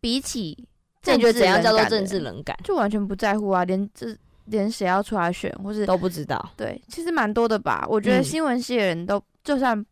[0.00, 0.54] 比起
[1.02, 2.56] 政治那你觉得怎样叫做政治冷感？
[2.64, 6.50] 就完全不在乎啊，连这连谁要出来选，或是都不知道。
[6.56, 7.86] 对，其实蛮多的吧。
[7.88, 9.84] 我觉得嗯新闻系的人都就算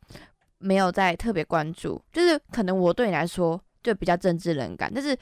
[0.58, 5.16] 没有在特别关注，就是可能我对你来说就比较政治冷感，但是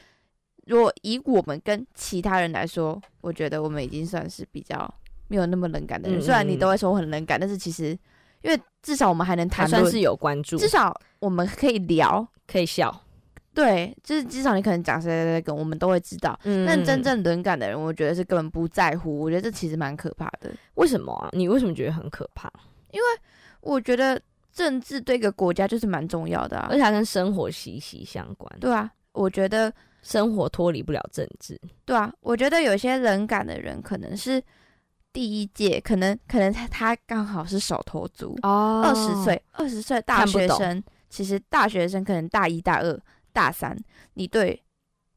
[0.66, 4.92] 如果以我们跟其他人来说，我觉得我们已经算是比较
[5.28, 6.22] 没有那么冷感的人。
[6.22, 7.98] 虽然你嗯都会说我很冷感，但是其实
[8.42, 12.26] 因为至少我们还能谈论，算是有关注，至少我们可以聊。
[12.46, 13.02] 可以笑。
[13.54, 16.38] 对，就是至少你可能讲谁谁谁跟我们都会知道。
[16.44, 19.20] 嗯但真正冷感的人，我觉得是根本不在乎。
[19.20, 20.50] 我觉得这其实蛮可怕的。
[20.74, 21.28] 为什么啊？
[21.32, 22.50] 你为什么觉得很可怕？
[22.90, 23.06] 因为
[23.60, 24.20] 我觉得
[24.52, 26.76] 政治对一个国家就是蛮重要的啊而。
[26.76, 28.60] 且它跟生活息息相关。
[28.60, 29.72] 对啊，我觉得
[30.02, 31.60] 生活脱离不了政治。
[31.84, 34.42] 对啊，我觉得有些冷感的人可能是
[35.12, 42.98] 第一届，可能可能他他刚好是手头足，哦二十岁，二十岁大学生，其实大学生可能大一、大二、
[43.32, 43.76] 大三，
[44.14, 44.62] 你对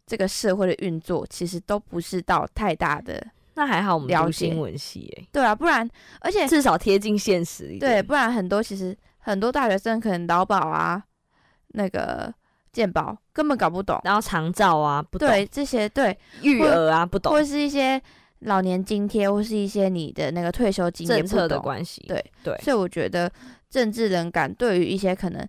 [0.06, 5.90] 这个社会的运作其实都不是到太大的，那还好，我们了解读新闻系、欸，对啊，不然
[6.22, 7.80] 而且至少贴近现实一点。
[7.80, 11.04] 对，不然很多其实很多大学生可能劳保啊，
[11.70, 12.34] 那个
[12.72, 18.02] 健保根本搞不懂，然后长照啊，不懂对这些对，育儿啊，不懂或是一些
[18.40, 22.06] 老年津贴，或是一些你的那个退休金政策的关系。
[22.08, 23.32] 对对，所以我觉得
[23.70, 25.48] 政治冷感对于一些可能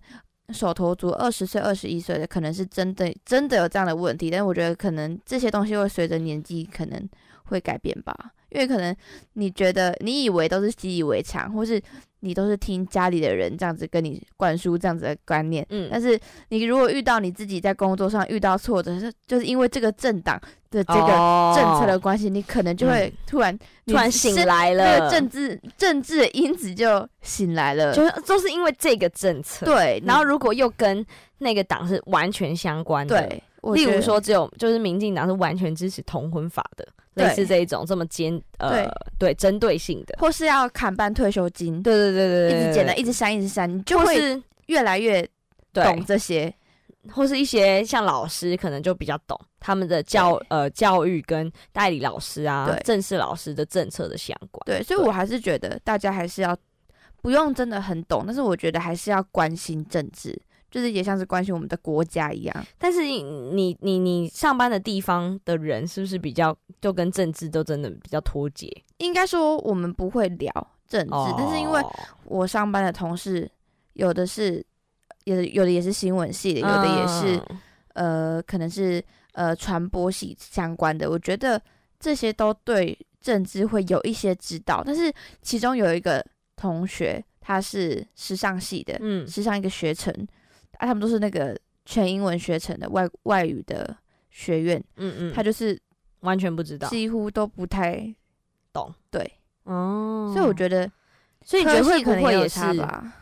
[0.53, 7.09] 手头足二十岁、二十一岁的，可能是真的真的有这样的问题，但我觉得可能这些东西会随着年纪可能
[7.45, 8.15] 会改变吧，
[8.49, 8.95] 因为可能
[9.33, 11.81] 你觉得你以为都是习以为常，或是
[12.21, 15.65] 你都是听家里的人这样子跟你灌输这样子的观念。
[15.69, 20.39] 嗯，但是你如果遇到你自己在工作上遇到挫折，是就是因为这个政党
[20.69, 31.05] 的这个个政策的关系，你可能就会突然、突然醒来了，那个政治政治的因子就醒来了，就是都是因为这个政策。，对，然后如果又跟
[31.39, 33.43] 那个党是完全相关的，对，
[33.73, 38.89] 例如说，只有就是民进党是完全支持同婚法的，类似这一种这么尖呃对
[39.19, 45.27] 对针对性的，或是要砍半退休金，对对对对对，对一直减的，一直删，一直删，你就会越来越
[45.73, 46.53] 懂这些。
[47.13, 54.61] 或是一些像老师可能就比较懂他们的教呃教育跟代理老师啊、正式老师的政策的相关。
[54.65, 56.53] 对，所以我还是觉得大家还是要
[57.21, 60.37] 不用真的很懂，但是我觉得还是要关心政治，
[60.77, 62.65] 就是也像是关心我们的国家一样。
[62.77, 68.71] 但是你你你你上班的地方的人是不是比较就跟政治都真的比较脱节？
[68.99, 70.51] 应该说我们不会聊
[70.87, 71.91] 政治，但是因为哦
[72.25, 73.49] 我上班的同事
[73.93, 74.63] 有的是，
[75.23, 81.09] 有的有的也是新闻系的，有的也是、嗯呃，可能是呃传播系相关的。
[81.09, 81.59] 我觉得
[81.99, 85.11] 这些都对政治会有一些指导，但是
[85.41, 86.23] 其中有一个
[86.55, 90.13] 同学他是时尚系的，嗯时尚一个学程
[90.79, 93.95] 啊，他们都是那个全英文学成的外外语的
[94.29, 95.79] 学院，嗯嗯，他就是
[96.21, 96.87] 完全不知道。
[96.89, 98.13] 几乎都不太
[98.71, 98.93] 懂。
[99.09, 99.31] 对，
[99.63, 100.89] 哦，所以我觉得
[101.43, 103.13] 所以你觉得科会不会也是差吧？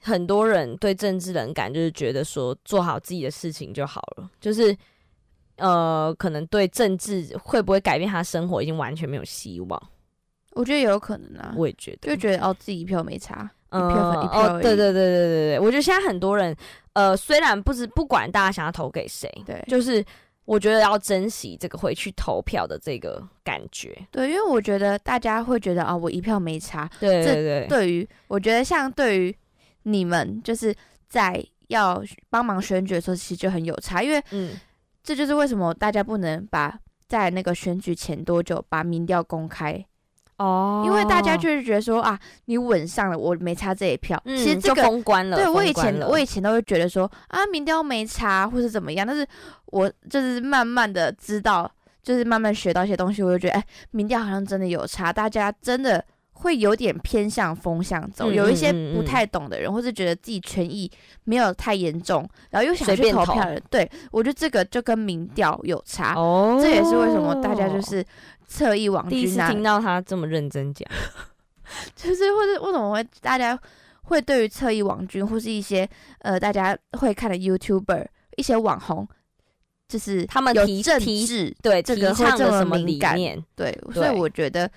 [0.00, 4.76] 很多人对政治冷感，就是觉得说做好自己的事情就好了，就是
[5.56, 9.82] 呃，可能对政治会不会改变他生活已经完全没有希望。
[10.54, 16.54] 我觉得也有可能啊，我也觉得，就觉得哦自己一票没差，一嗯票分一票哦，对对对对对对，我觉得现在很多人，
[16.94, 20.04] 呃，虽然不知不管大家想要投给谁，对就是
[20.44, 23.96] 我觉得要珍惜这个回去投票的这个感觉。
[24.10, 26.90] 对，因为我觉得大家会觉得啊、我一票没差。
[27.00, 29.36] 这对对对，对于我觉得像对于
[29.84, 30.74] 你们，就是
[31.08, 34.54] 在要帮忙选举的时候，其实就很有差，因为嗯，
[35.02, 36.78] 这就是为什么大家不能把
[37.08, 39.84] 在那个选举前多久把民调公开，
[40.38, 44.20] 哦因为大家就是觉得说啊，你稳上了，我没差这一票。
[44.24, 44.82] 嗯其实这个。
[44.82, 45.36] 封关了。
[45.36, 49.26] 对我以前我以前都会觉得说啊，民调没差或是怎么样，但是
[49.66, 51.70] 我就是慢慢的知道，
[52.02, 60.90] 就是慢慢学到一些东西，我就觉得哎，民调好像真的有差，大家真的会有点偏向风向走，嗯有一些不太懂的人，或是觉得自己权益
[61.24, 68.04] 没有太严重，然后又想去投投票的人，对我觉得这个就跟民调有差，哦，这也是为什么大家就是
[68.46, 70.88] 侧翼网第一次听到他这么认真讲。
[71.96, 73.58] 就是或者为什么会大家
[74.02, 78.04] 会对于侧翼网军或是一些呃大家会看的 YouTuber
[78.36, 79.08] 一些网红，
[79.88, 83.42] 就是他们提有政提治对，提这个会这么敏感念？
[83.54, 84.70] 对，所以我觉得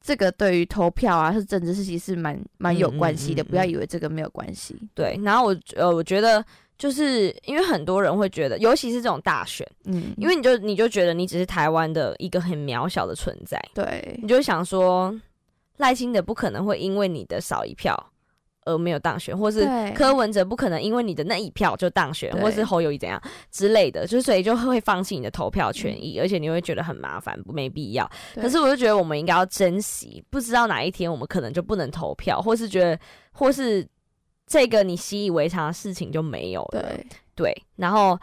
[0.00, 4.76] 这个对于投票啊是政治事情是蛮蛮有关系的，嗯不要嗯以为这个没有关系。
[4.94, 6.44] 对，然后我呃，我觉得
[6.78, 14.18] 就是因为很多人会觉得，尤其是这种大选，嗯，因为你就你就觉得你只是台湾的一个很渺小的存在，对。
[14.22, 15.14] 你就想说
[15.78, 17.94] 赖清德不可能会因为你的少一票
[18.68, 28.08] 而没有当选，或是柯文哲不可能因为你的那一票就当选，或是侯友谊怎样之类的，就所以就会放弃你的投票权益，而且你会觉得很麻烦，没必要。
[28.34, 32.98] 可是我就觉得我们应该要珍惜，不知道哪一天我们可能就不能投票，或是觉得，
[33.32, 33.86] 或是
[34.46, 36.80] 这个你习以为常的事情就没有了。
[36.80, 38.18] 对，对，然后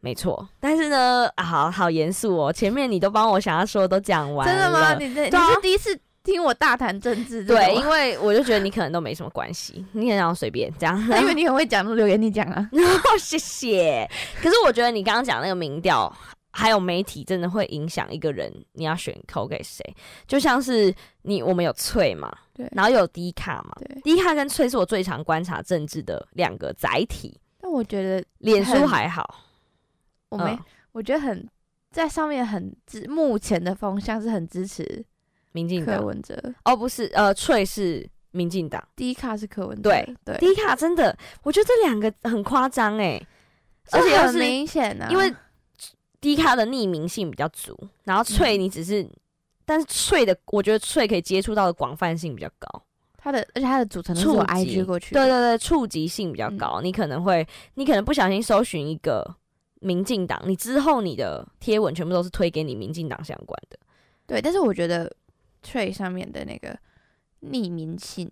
[0.00, 4.94] 没错，但是呢，啊，好好严肃哦，前面你都帮我想要说的都讲完真的吗？
[4.94, 10.98] 你这你是第一次听我大谈政治对，因为我就觉得你可能都没什么关系，你很想随便这样。
[11.20, 12.68] 因为你很会讲，留言你讲啊。
[12.72, 14.10] 哦，谢谢。
[14.42, 16.10] 可是我觉得你刚刚讲那个民调，
[16.50, 19.84] 还有媒体，真的会影响一个人你要选投给谁。
[20.26, 27.38] 就像是你，我们有翠嘛，对然后有低卡嘛，对，低卡跟翠是我最常观察政治的两个载体。
[27.60, 29.42] 但我觉得脸书很还好，
[30.30, 30.58] 我没，嗯
[30.92, 31.46] 我觉得很
[31.90, 35.04] 在上面很支，目前的风向是很支持柯
[35.54, 36.04] 民进党。
[36.04, 38.86] 文哲，哦，不是，呃，翠是民进党。
[38.96, 43.24] 第一卡是柯文哲，对对，迪卡真的，我觉得这两个很夸张哎，
[43.92, 45.32] 而且这很明显啊，因为
[46.20, 49.08] 低卡的匿名性比较足，然后翠你只是，
[49.64, 52.82] 但是翠的我觉得翠可以接触到的广泛性比较高，
[53.16, 56.58] 它的，而且它的组成都是触有及 IG 过去的，对对对，触及性比较嗯。
[56.58, 59.36] 高，你可能会，你可能不小心搜寻一个
[59.80, 63.78] 民进党，你之后你的贴文全部都是推给你民进党相关的，
[64.26, 65.14] 对，但是我觉得
[65.64, 66.78] Trade 上面的那个
[67.42, 68.30] 匿名性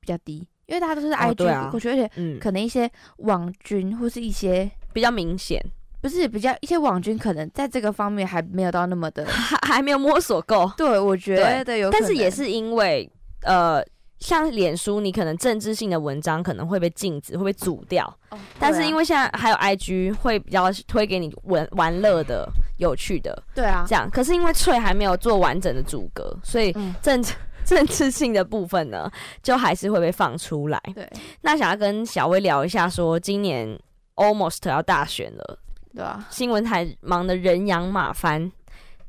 [0.00, 1.68] 比较低，因为大家都是 IG 对啊。
[1.70, 5.62] 过去，而且嗯，可能一些网军或是一些比较明显，
[6.00, 13.10] 不是比较一些网军，可能在这个方面还没有到那么的， 还还没有摸索够，对我觉得有，但是也是因为
[13.42, 13.84] 呃。
[14.20, 18.06] 像脸书，你可能政治性的文章可能会被禁止，会被阻掉。
[18.28, 22.46] 哦，但是因为为现在还有 IG 会比较推给你玩玩乐的、
[22.76, 27.32] 有趣的对啊，这样，可是因为翠还没有做完整的阻隔，所以嗯，政治
[27.64, 29.10] 政治性的部分呢，
[29.42, 30.78] 就还是会被放出来。
[30.94, 31.08] 对
[31.40, 33.78] 那想要跟小薇聊一下说今年
[34.16, 35.58] almost 要大选了，
[35.94, 38.52] 对啊，新闻台忙得人仰马翻，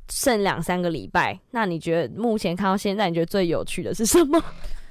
[0.10, 1.38] 剩两三个礼拜。
[1.52, 4.42] 那你觉得目前看到现在，你觉得最有趣的是什么？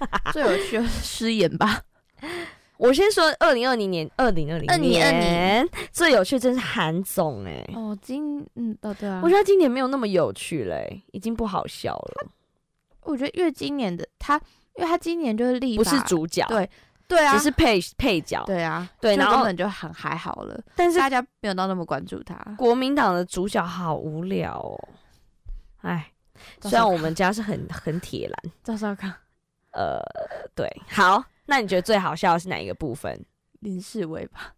[0.33, 1.83] 最有趣的是失言吧，
[2.79, 4.79] 我先说二零二零年，二零二零2020
[5.19, 12.29] 年最有趣真是韩总哎、哦，今嗯哦对啊，我觉得今年没有那么有趣嘞、已经不好笑了，
[13.03, 14.37] 我觉得因为今年的他，
[14.77, 16.69] 因为他今年就是立不是主角，对
[17.07, 18.43] 对啊，只是配配角。
[18.47, 22.35] 对啊，对然后根本就很还好了，但是大家没有到那么关注他。
[22.57, 24.89] 国民党的主角好无聊哦，
[25.83, 26.13] 哎，
[26.63, 29.13] 虽然我们家是很很铁蓝，赵少康、
[29.73, 30.01] 呃，
[30.55, 33.25] 对，好，那你觉得最好笑的是哪一个部分？
[33.61, 34.55] 林世伟吧，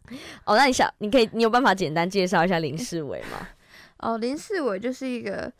[0.46, 3.48] 哦，那你想，你可以，你有办法简单介绍一下林世伟吗？
[3.98, 5.52] 哦，林世伟就是一个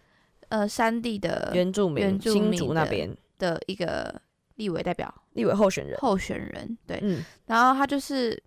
[0.48, 4.20] 呃山地的原住民，原住新民那边的一个
[4.57, 8.40] 立委代表立委候选人，候选人，对，嗯，然后他就是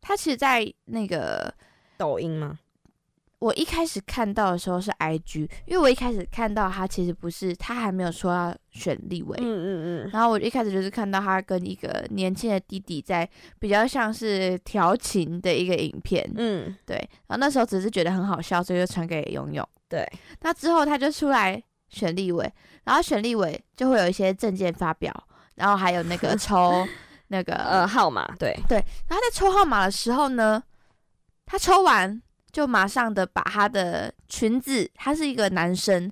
[0.00, 1.52] 他其实，在那个
[1.96, 2.58] 抖音吗？
[3.38, 13.28] 我一开始看到的时候是 IG，因为我一开始看到他其实不是他还没有说要选立委，嗯嗯嗯，然后我一开始就是看到他跟一个年轻的弟弟在
[13.58, 19.68] 比较像是调情的一个影片，嗯，对，然后那时候只是觉得很好笑，所以就传给勇勇。
[19.86, 20.04] 对，
[20.40, 22.50] 那之后他就出来选立委，
[22.84, 25.12] 然后选立委就会有一些证件发表，
[25.56, 26.86] 然后还有那个 抽
[27.28, 30.62] 那个呃，号码，对，然后在抽号码的时候呢，
[31.44, 32.20] 他抽完
[32.56, 36.10] 就马上的把他的裙子，他是一个男生，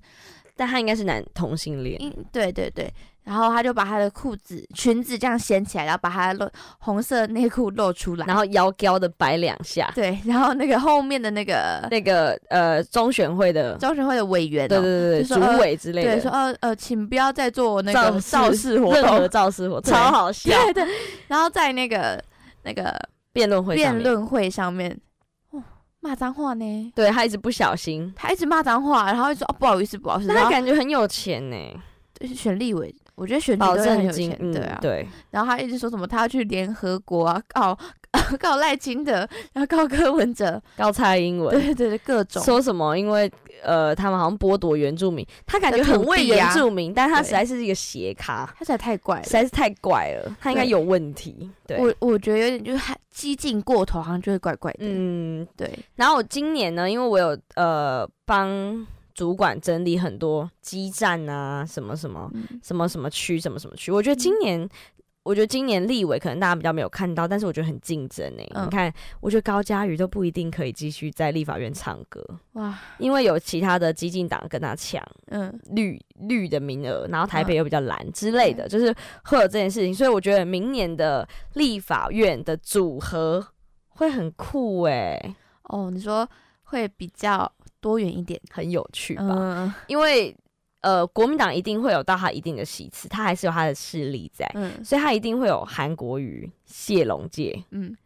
[0.54, 2.92] 但他应该是男同性恋，嗯，对对对，
[3.22, 6.46] 然后他就把他的裤子、裙子这样掀起来，然后把他露
[6.80, 20.94] 红色内裤露出来，然后腰高的摆两下，对，然后那个后面的那个那个呃中选会的，中选会的委员、哦，对对对对，主委之类的对，说的，呃呃，请不要再做那造个造势活任 何动，造势活，动超好笑， 对对，
[21.26, 22.22] 然后在那个
[22.64, 22.94] 那个
[23.32, 24.96] 辩论会上面，辩论会上面，哦，
[26.04, 31.56] 骂脏话呢，对他一直不小心，他一直骂脏话，然后就说哦不好意思不好意思，他感觉很有钱呢，
[32.20, 37.76] 就是选立委，我觉得选举保都会很有金钱，，嗯对啊，对，然后他一直说什么他要去联合国啊告
[38.38, 42.42] 告赖清德，然后告柯文哲，告蔡英文，对对对，各种。
[42.42, 42.96] 说什么？
[42.96, 43.30] 因为
[43.62, 49.24] 呃，他们好像剥夺原住民，他感觉很为原住民，但他实在是一个斜咖，他实在太怪了。
[49.24, 49.30] 实。
[49.30, 51.50] 在是太怪了，他应该有问题。
[51.66, 54.78] 对，我我觉得有点就是还激进过头，好像就会怪怪的。
[54.80, 62.60] 嗯，对，然后我今年呢，因为我有呃帮主管整理很多基站啊，什么什么嗯。
[62.62, 64.68] 什么什么区，什么什么区，我觉得今年。
[65.24, 68.66] 我觉得今年立委可能大家比较没有看到，但是我觉得很竞争诶、嗯。
[68.66, 72.22] 你看，我觉得高嘉瑜都不一定可以继续在立法院唱歌，
[72.52, 75.02] 哇，因为有其他的激进党跟他抢。
[75.28, 78.94] 嗯，绿绿的名额，然后台北又比较蓝之类的，就是
[79.24, 83.44] 会有这件事情，所以我觉得明年的立法院的组合
[83.88, 86.28] 会很酷诶、哦，你说
[86.64, 87.50] 会比较
[87.80, 89.24] 多元一点，很有趣吧？
[89.30, 89.74] 嗯。
[89.86, 90.36] 因为
[90.84, 97.96] 呃，国民党一定会有到他一定的席次，他还是有他的势力在，嗯所以他一定会有韩国瑜、谢龙介嗯，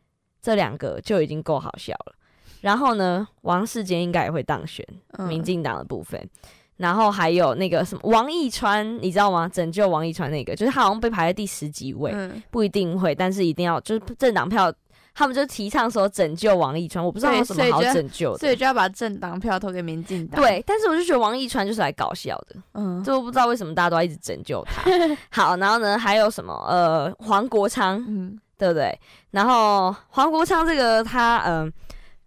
[0.41, 2.15] 这两个就已经够好笑了。
[2.61, 4.87] 然后呢，王世坚应该也会当选，
[5.19, 6.29] 嗯民进党的部分。
[6.77, 9.49] 然后还有那个什么王义川，你知道吗？
[9.49, 14.73] 拯救王义川那个，就是他好像被排在第十几位，嗯不一定会，但是一定要就是政党票，
[15.19, 18.39] 他们就提倡说拯救王一川，我不知道有什么好拯救的。
[18.39, 24.89] 所以就要把政党票投给民进党。，对，但是我就觉得王一川就是来搞笑的，嗯，就不知道为什么大家都要一直拯救他。
[25.29, 28.97] 好，然后呢，还有什么呃黄国昌，嗯对不对？
[29.33, 31.73] 然后黄国昌这个他嗯、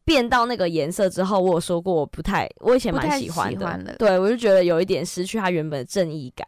[0.04, 6.46] 变到那个颜色之后，我有说过我不太，我以前蛮喜欢的，对我就觉得有一点失去它原本的正义感。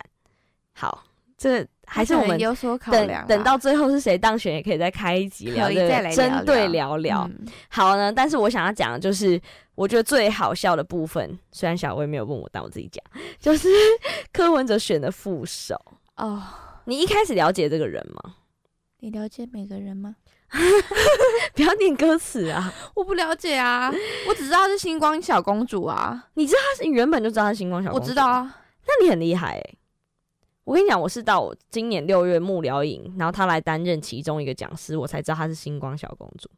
[0.74, 1.06] 好，
[1.38, 7.30] 这还是我们有所考等量啊，等到最后是谁当选，也可以再开一集聊这个，可以再来聊针对聊聊
[7.70, 9.40] 好呢，但是我想要讲的就是，
[9.76, 13.04] 我觉得最好笑的部分，虽然小薇没有问我，但我自己讲，
[13.40, 13.70] 就是
[14.32, 15.80] 柯文哲选的副手。
[16.18, 16.42] 哦，
[16.86, 18.36] 你一开始了解这个人吗？
[19.00, 20.16] 你了解每个人吗？
[21.56, 22.74] 不要念歌词啊！
[22.96, 23.92] 我不了解啊，
[24.28, 28.28] 我只知道她是星光小公主啊，你知道她是你原本就知道她是星光小公主，我知道。
[28.28, 28.56] 啊，
[28.88, 29.76] 那你很厉害哎、
[30.64, 36.50] 我跟你讲，我是到今年六月幕僚营，然后他来担任其中一个讲师，我才知道她是星光小公主。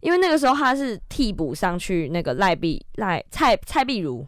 [0.00, 4.26] 因为那个时候她是替补上去那个赖碧赖蔡蔡碧如，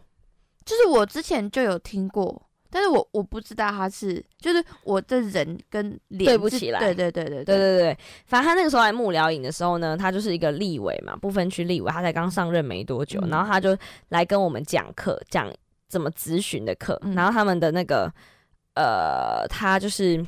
[0.65, 6.79] 就是我之前就有听过，但是我我不知道她是，就是我的人跟脸对不起来。
[6.79, 7.23] 对对对。
[7.23, 13.29] 对对对对，反正他那个时候来幕僚营的时候呢，他就是一个立委嘛，不分区立委，他才刚上任没多久，嗯。
[13.29, 13.77] 然后他就
[14.09, 15.49] 来跟我们讲课，讲
[15.87, 17.13] 怎么咨询的课，嗯。
[17.15, 18.11] 然后他们的那个
[18.75, 20.25] 呃，他就是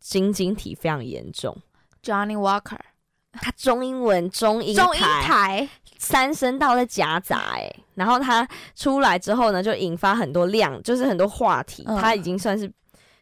[0.00, 1.56] 晶晶体非常严重
[2.02, 2.78] ，Johnny Walker
[3.40, 12.70] 他中英文中英中英台台，三声道在夹杂哎，然后他出来之后呢，就引发很多量，就是很多话题，嗯他已经算是。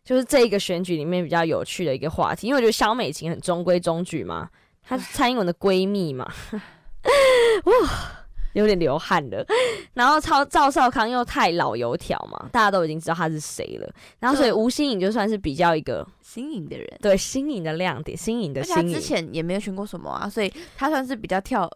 [0.02, 4.48] 就是这个选举里面比较有趣的一个话题，因为我觉得肖美琴很中规中矩嘛，
[4.82, 6.24] 她是蔡英文的闺蜜嘛，
[7.64, 8.19] 哇，
[8.52, 9.44] 有点流汗了。
[9.92, 13.92] 然后超赵少康又太老油条嘛，大家都已经知道他是谁了。
[14.20, 19.00] 然后所以就吴欣颖就算是比较一个新颖的人，对新颖的亮点，新颖的而且他之。
[19.00, 21.68] 前也没有选过什么啊，所以他算是比较跳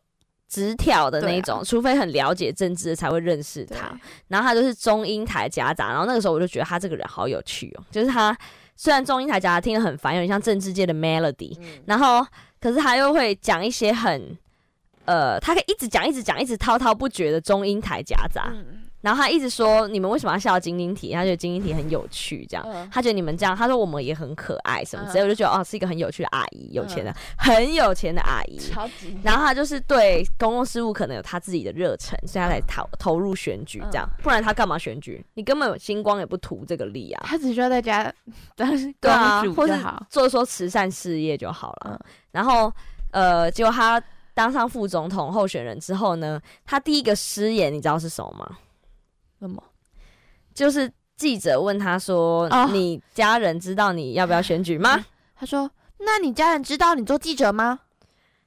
[0.46, 3.98] 直挑的那种，除非很了解政治的才会认识他。
[4.28, 8.36] 然后他就是中英台夹杂，然后那个时候我就觉得他这个人好有趣哦，就是他
[8.76, 12.24] 虽然中英台夹杂听得很烦，有点像政治界的 melody，、然后
[12.60, 14.36] 可是他又会讲一些很
[15.04, 21.12] 呃，他可以一直讲一直讲一直滔滔不绝的中英台夹杂，嗯然后他一直说你们为什么要笑晶晶体？
[21.12, 22.64] 他觉得晶晶体很有趣，这样。
[22.66, 28.58] 嗯他觉得你们这样，他说我们也很可爱什么之类我就觉得哦，是一个很有趣的阿姨，有钱的，很有钱的阿姨。
[28.58, 35.22] 超级然后他就是对公共事务可能有他自己的热忱，所以他才投投入选举这样，不然他干嘛选举？
[35.34, 38.10] 你根本星光也不图这个利啊，他只需要在家
[38.56, 40.06] 当对啊，公主或就是好。
[40.08, 41.90] 做说慈善事业就好了。
[41.90, 42.00] 嗯
[42.32, 42.72] 然后
[43.10, 44.02] 呃，结果他
[44.34, 48.58] 当上副总统候选人之后呢，他第一个失言你知道是什么吗？
[49.38, 49.62] 什么？
[50.52, 55.04] 就是记者问他说：“哦你家人知道你要不要选举吗？
[55.36, 57.80] 他说：“那你家人知道你做记者吗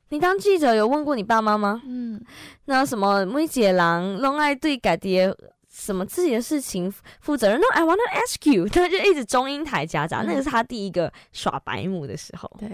[0.09, 1.81] 你当记者有问过你爸妈吗？”？
[1.87, 2.21] 嗯，
[2.65, 5.33] 那什么每姐郎拢爱对改爹
[5.69, 7.59] 什么自己的事情负责任。
[7.59, 12.49] No, I wanna ask you， 他就一直中英台夹杂，嗯那个是他第一个耍白目的时候。
[12.57, 12.69] 对，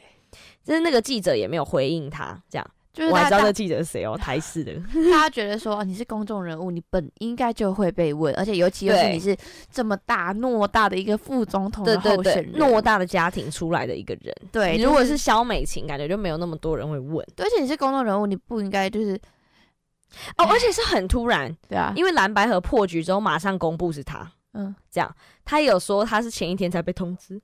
[0.64, 4.72] 就是那个记者也没有回应他，这样就是我还知道那记者是谁哦，台视的。
[5.12, 9.36] 大家觉得说哦你是公众人物，你本应该就会被问，而且尤其又是你是
[9.72, 19.20] 这么大偌大的一个副总统对对对的候选，人，偌大的家庭出来的一个人，对，你如果是萧美琴，感觉就没有那么多人会问对而且你是公众人物，你不应该就是。
[20.38, 25.16] 哦，而且是很突然，对啊，因为蓝白河破局之后马上公布是他，嗯，这样。
[25.44, 27.42] 他也有说他是前一天才被通知。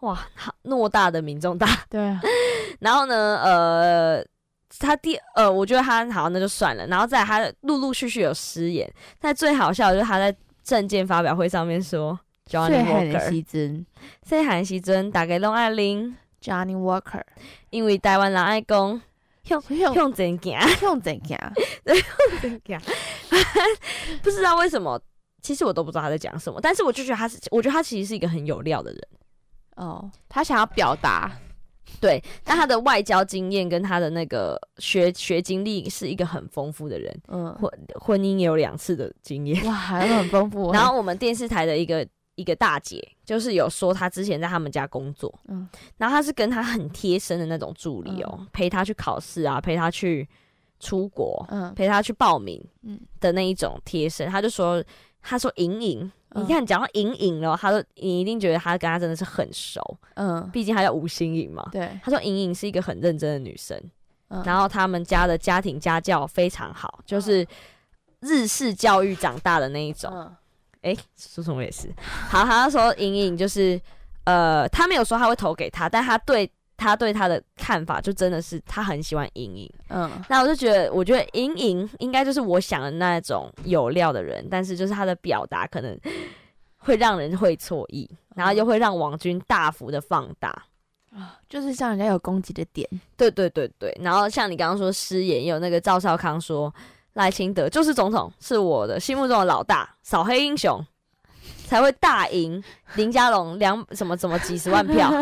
[0.00, 2.18] 哇，好偌大的民众大，对啊，
[2.80, 4.24] 然后呢，呃，
[4.78, 6.86] 他第呃，我觉得他好，那就算了。
[6.86, 12.18] 然后再来他陆陆续续有失言，但最好笑的就是他在证件发表会上面说
[12.50, 13.86] ，Johnny Walker，西尊
[14.22, 17.22] 细汉时阵大家拢爱啉，Johnny Walker
[17.70, 19.00] 因为台湾人爱讲
[19.48, 21.52] 用用向前行，用怎样？
[24.22, 25.00] 不知道为什么。
[25.42, 29.00] 其实我都不知道他在讲什么，但是我就觉得他是，我觉得他其实是一个很有料的人，
[29.76, 31.30] 哦，他想要表达，
[32.00, 37.70] 对，但他的外交经验跟他的那个学学经历是一个很丰富的人，嗯，婚
[38.00, 40.72] 婚姻也有两次的经验，哇，还很丰富。
[40.72, 45.66] 然后我们电视台的一个一个大姐，就是有说她之前在他们家工作，嗯
[45.96, 50.28] 然后她是跟她很贴身的那种助理哦，陪她去考试啊，陪她去
[50.78, 54.28] 出国，嗯陪她去报名嗯的那一种贴身。
[54.28, 54.84] 她就说，
[55.22, 59.80] 她说莹莹，嗯你看讲到莹莹了，他说你一定觉得他跟他真的是很熟，
[60.14, 61.68] 嗯，毕竟他叫吴心颖嘛。
[61.72, 63.80] 对，他说莹莹是一个很认真的女生，
[64.28, 67.46] 嗯然后他们家的家庭家教非常好，就是
[68.20, 70.10] 日式教育长大的那一种。
[70.14, 70.36] 嗯
[70.82, 71.92] 哎、苏崇也是。
[72.28, 73.80] 好，他说莹莹就是，
[74.22, 79.72] 呃，他没有说他会投给他，但他对他对他的看法就真的是他很喜欢莹莹。
[79.88, 80.10] 嗯。
[80.28, 85.98] 那我就觉得，我觉得莹莹应该就是我想的那种有料的人，但是就是他的表达可能
[86.78, 90.50] 会让人会错意，然后又会让王军大幅的放大。
[91.12, 96.74] 啊就是像人家有攻击的点，对对对对，然后像你刚刚说失言，也有那个赵少康说
[97.14, 100.84] 赖清德就是总统，是我的心目中的老大，扫黑英雄
[101.66, 102.62] 才会大赢
[102.94, 105.10] 林家龙两什么什么几十万票。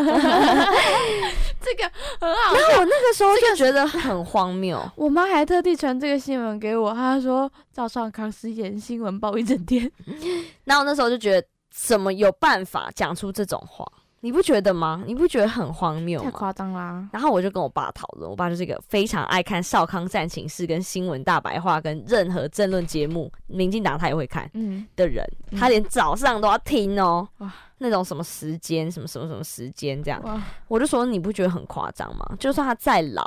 [1.65, 9.91] 这个很好然后我那个时候就觉得很荒谬， 我妈还特地传这个新闻给我，她说赵少康失言，新闻报一整天。
[10.65, 13.83] 然后我那时候就觉得怎么有办法讲出这种话？
[14.25, 15.03] 你不觉得吗？
[15.05, 16.25] 你不觉得很荒谬吗？
[16.25, 17.07] 太夸张啦！
[17.13, 32.25] 然后我就跟我爸讨论，我爸就是一个非常爱看《少康战情室》跟《新闻大白话》跟任何政论节目，民进党他也会看嗯，的人，嗯他连早上都要听哦、哇那种什么时间，什么什么什么时间这样，哇，我就说你不觉得很夸张吗？
[32.39, 33.23] 就算他再老，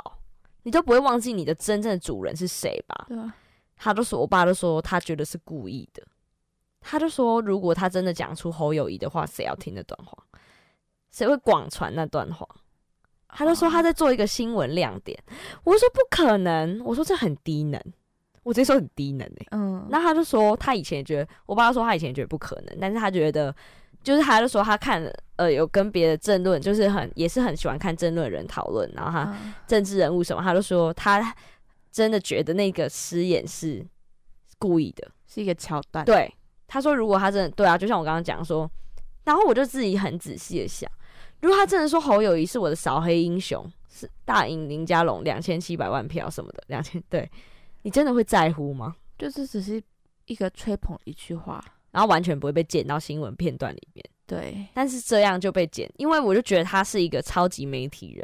[0.63, 3.05] 你都不会忘记你的真正的主人是谁吧？
[3.07, 3.33] 对啊，
[3.77, 6.03] 他就说，我爸就说他觉得是故意的，
[6.81, 10.11] 他就说如果他真的讲出侯友谊的话，谁要听那段话？
[11.11, 12.47] 谁会广传那段话？
[13.29, 15.17] 他就说他在做一个新闻亮点，
[15.63, 17.79] 我就说不可能，我说这很低能，
[18.41, 23.55] 我直接说很低能哎、嗯，那他就说他以前也觉得，我爸说他以前也觉得不可能，但是他觉得，
[24.03, 29.53] 就是他就说他看了，呃，有跟别的政论，就是很也是很喜欢看政论人讨论，然后他嗯。
[29.67, 31.35] 政治人物什么，他就说他
[31.91, 33.85] 真的觉得那个失言是
[34.57, 35.07] 故意的。
[35.27, 36.03] 是一个桥段。
[36.03, 36.33] 对，
[36.67, 38.67] 他说如果他真的对啊，就像我刚刚讲说，
[39.23, 40.89] 然后我就自己很仔细的想，
[41.41, 47.29] 如果他真的说侯友谊是我的扫黑英雄，是大赢林家龙两千七百万票什么的，两千对，
[47.81, 48.95] 你真的会在乎吗？
[49.17, 49.81] 就是只是
[50.25, 51.63] 一个吹捧一句话。
[51.91, 58.23] 然后完全不会被剪到新闻片段里面，对，但是这样就被剪，因为我就觉得他是一个超级媒体人，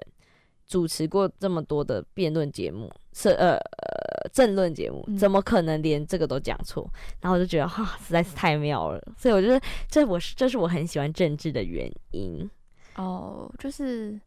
[0.68, 6.88] 主持过这么多的辩论节目，是呃呃政论节目，嗯怎么可能连这个都讲错？
[7.20, 9.60] 然后我就觉得哈、实在是太妙了，所以我觉得
[9.90, 12.48] 这我是这是我很喜欢政治的原因。
[12.96, 14.20] 哦，就是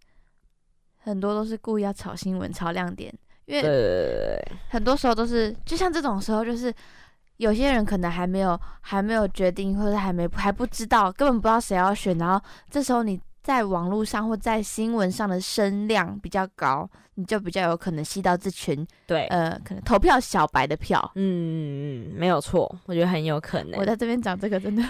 [0.99, 3.13] 很多都是故意要炒新闻、炒亮点，
[3.47, 6.73] 因为很多时候都是，就像这种时候，就是
[7.39, 21.01] 有些人可能还没有还没有决定，或者还没还不知道，根本不知道谁要选，然后这时候你在网络上或在新闻上的声量比较高，你就比较有可能吸到这群对，呃可能投票小白的票。
[21.15, 23.81] 嗯嗯，没有错，我觉得很有可能。
[23.81, 24.83] 我在这边讲这个真的，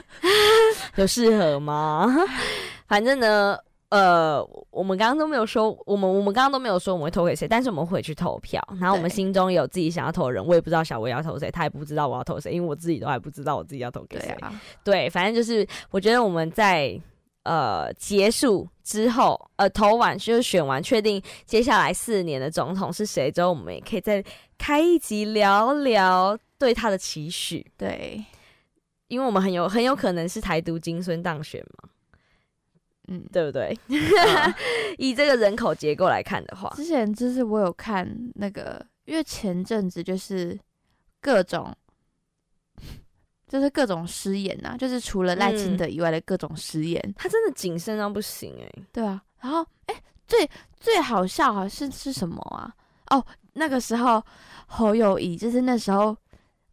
[0.97, 2.09] 有适合吗？
[2.89, 3.57] 反正呢，
[3.91, 8.63] 呃，我们刚刚都没有说，我们我们刚刚都没有说我们会投给谁，但是我们会去投票。
[8.79, 14.27] 然后我们心中有自己想要投的人，我也不知道小薇要投谁，他也不知道我要投谁，因为我自己都还不知道我自己要投给谁。
[14.29, 17.01] 对啊，对，反正就是我觉得我们在
[17.45, 24.23] 呃结束之后，呃投完就是选完，确定接下来四年的总统是谁之后，我们也可以再
[24.59, 27.65] 开一集聊聊对他的期许。
[27.79, 28.23] 对，
[29.07, 31.89] 因为我们很有很有可能是台独金孙当选嘛，
[33.09, 33.77] 嗯，对不对？
[34.27, 34.55] 啊
[34.99, 40.59] 以这个人口结构来看的话，之前就是我有看那个，因为前阵子就是
[41.21, 41.75] 各种，
[43.49, 49.23] 就是各种失言呐、就是除了赖清德以外的各种失言，他真的谨慎到不行哎、对啊。
[49.41, 49.95] 然后，哎、
[50.27, 50.49] 最
[50.79, 52.75] 最好笑好是是什么啊？
[53.11, 54.23] 哦，那个时候
[54.67, 56.15] 侯友谊就是那时候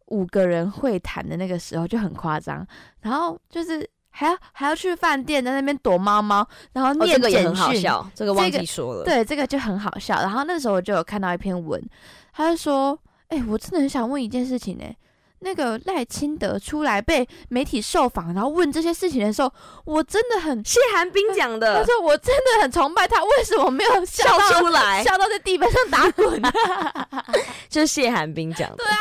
[0.06, 2.66] 五个人会谈的那个时候就很夸张，
[3.00, 3.88] 然后就是
[4.18, 10.14] 还要还要去饭店在那边躲猫猫，然后哦，念简这个也很好讯笑，这个忘记说了。，对，这个就很好笑。
[10.20, 11.78] 然后那时候我就有看到一篇文，
[12.32, 12.98] 他就说
[13.28, 14.84] ：“哎、我真的很想问一件事情呢、
[15.40, 19.52] 那个赖清德出来被媒体受访，然后问这些事情的时候，
[19.84, 26.42] 我真的很，谢寒冰讲的 他说我真的很崇拜他，为什么没有笑笑出来， 笑到在地板上打滚？
[27.68, 28.76] 就是谢寒冰讲的。
[28.76, 28.96] 对啊，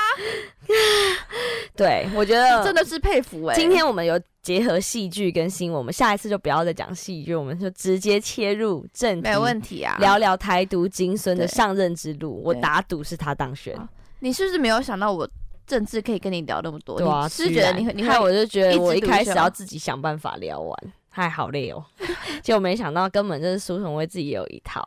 [1.76, 9.98] 对，我觉得真的是佩服哎、今天我们有结合戏剧跟新闻，我们下一次就不要再讲戏剧，我们就直接切入正题，没有问题啊。
[10.00, 12.42] 聊聊台独金孙的上任之路。
[12.44, 13.76] 我打赌是他当选。
[14.20, 15.28] 你是不是没有想到我
[15.68, 16.98] 政治可以跟你聊那么多？
[16.98, 20.78] 对啊，你是觉得你会你害我就觉得我一开始要自己想办法聊完，
[21.18, 21.82] 嗨，好累哦。
[22.44, 24.84] 结果没想到根本就是苏崇威自己有一套。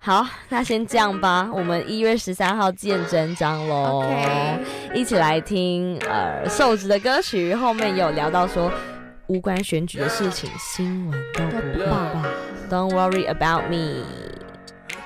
[0.00, 4.02] 好，那先这样吧， 我们一月十三号见真章喽。
[4.02, 4.58] OK
[4.92, 8.72] 一起来听呃瘦子的歌曲，后面有聊到说
[9.28, 12.26] 无关选举的事情，新闻都不报吧。
[12.68, 14.02] Don't worry about me。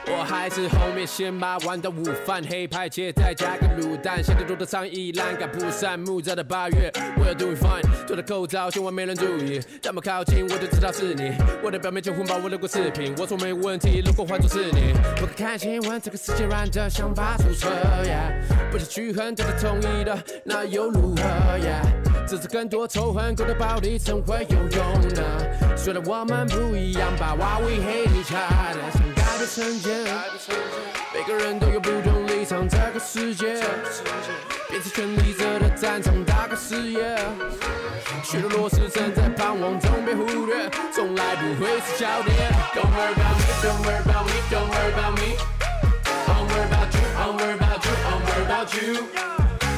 [0.08, 11.32] 我还是后面先把碗的午饭黑派切，再加个卤蛋，夏天做的上衣栏杆铺散木造的八月，我要 doing fine，脱了口罩千万没人注意，这么靠近我就知道是你，
[11.62, 17.68] 我的表面就混把我留过视频，我说没问题，如果换作是你，不敢看新闻，这个世界软着想发出车
[18.06, 18.32] 呀，
[18.70, 21.22] 不是去恨，这是同意的，那又如何
[21.58, 21.82] 呀？
[22.28, 25.76] 这次更多仇恨，更多暴力怎会有用呢？
[25.76, 28.95] 虽然我们不一样，But why we hate each other？
[31.14, 33.54] 每个人都有不同立场，这个世界
[34.68, 37.16] 变成权力者的战场，打个视野。
[38.24, 42.52] 许多弱势正在盼望中被忽略，从来不会是焦点。
[42.74, 45.36] Don't worry about me, don't worry about me, don't worry about me.
[46.26, 48.98] I'm worried about you, I'm worried about you, I'm worried about you.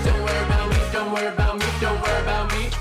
[0.02, 2.72] Don't worry about me, don't worry about me, don't worry about me.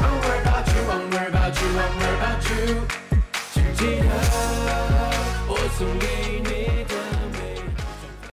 [0.00, 2.88] I'm worried about you, I'm worried about you, I'm worried about you.
[3.52, 4.08] 请记得，
[5.78, 6.37] some games.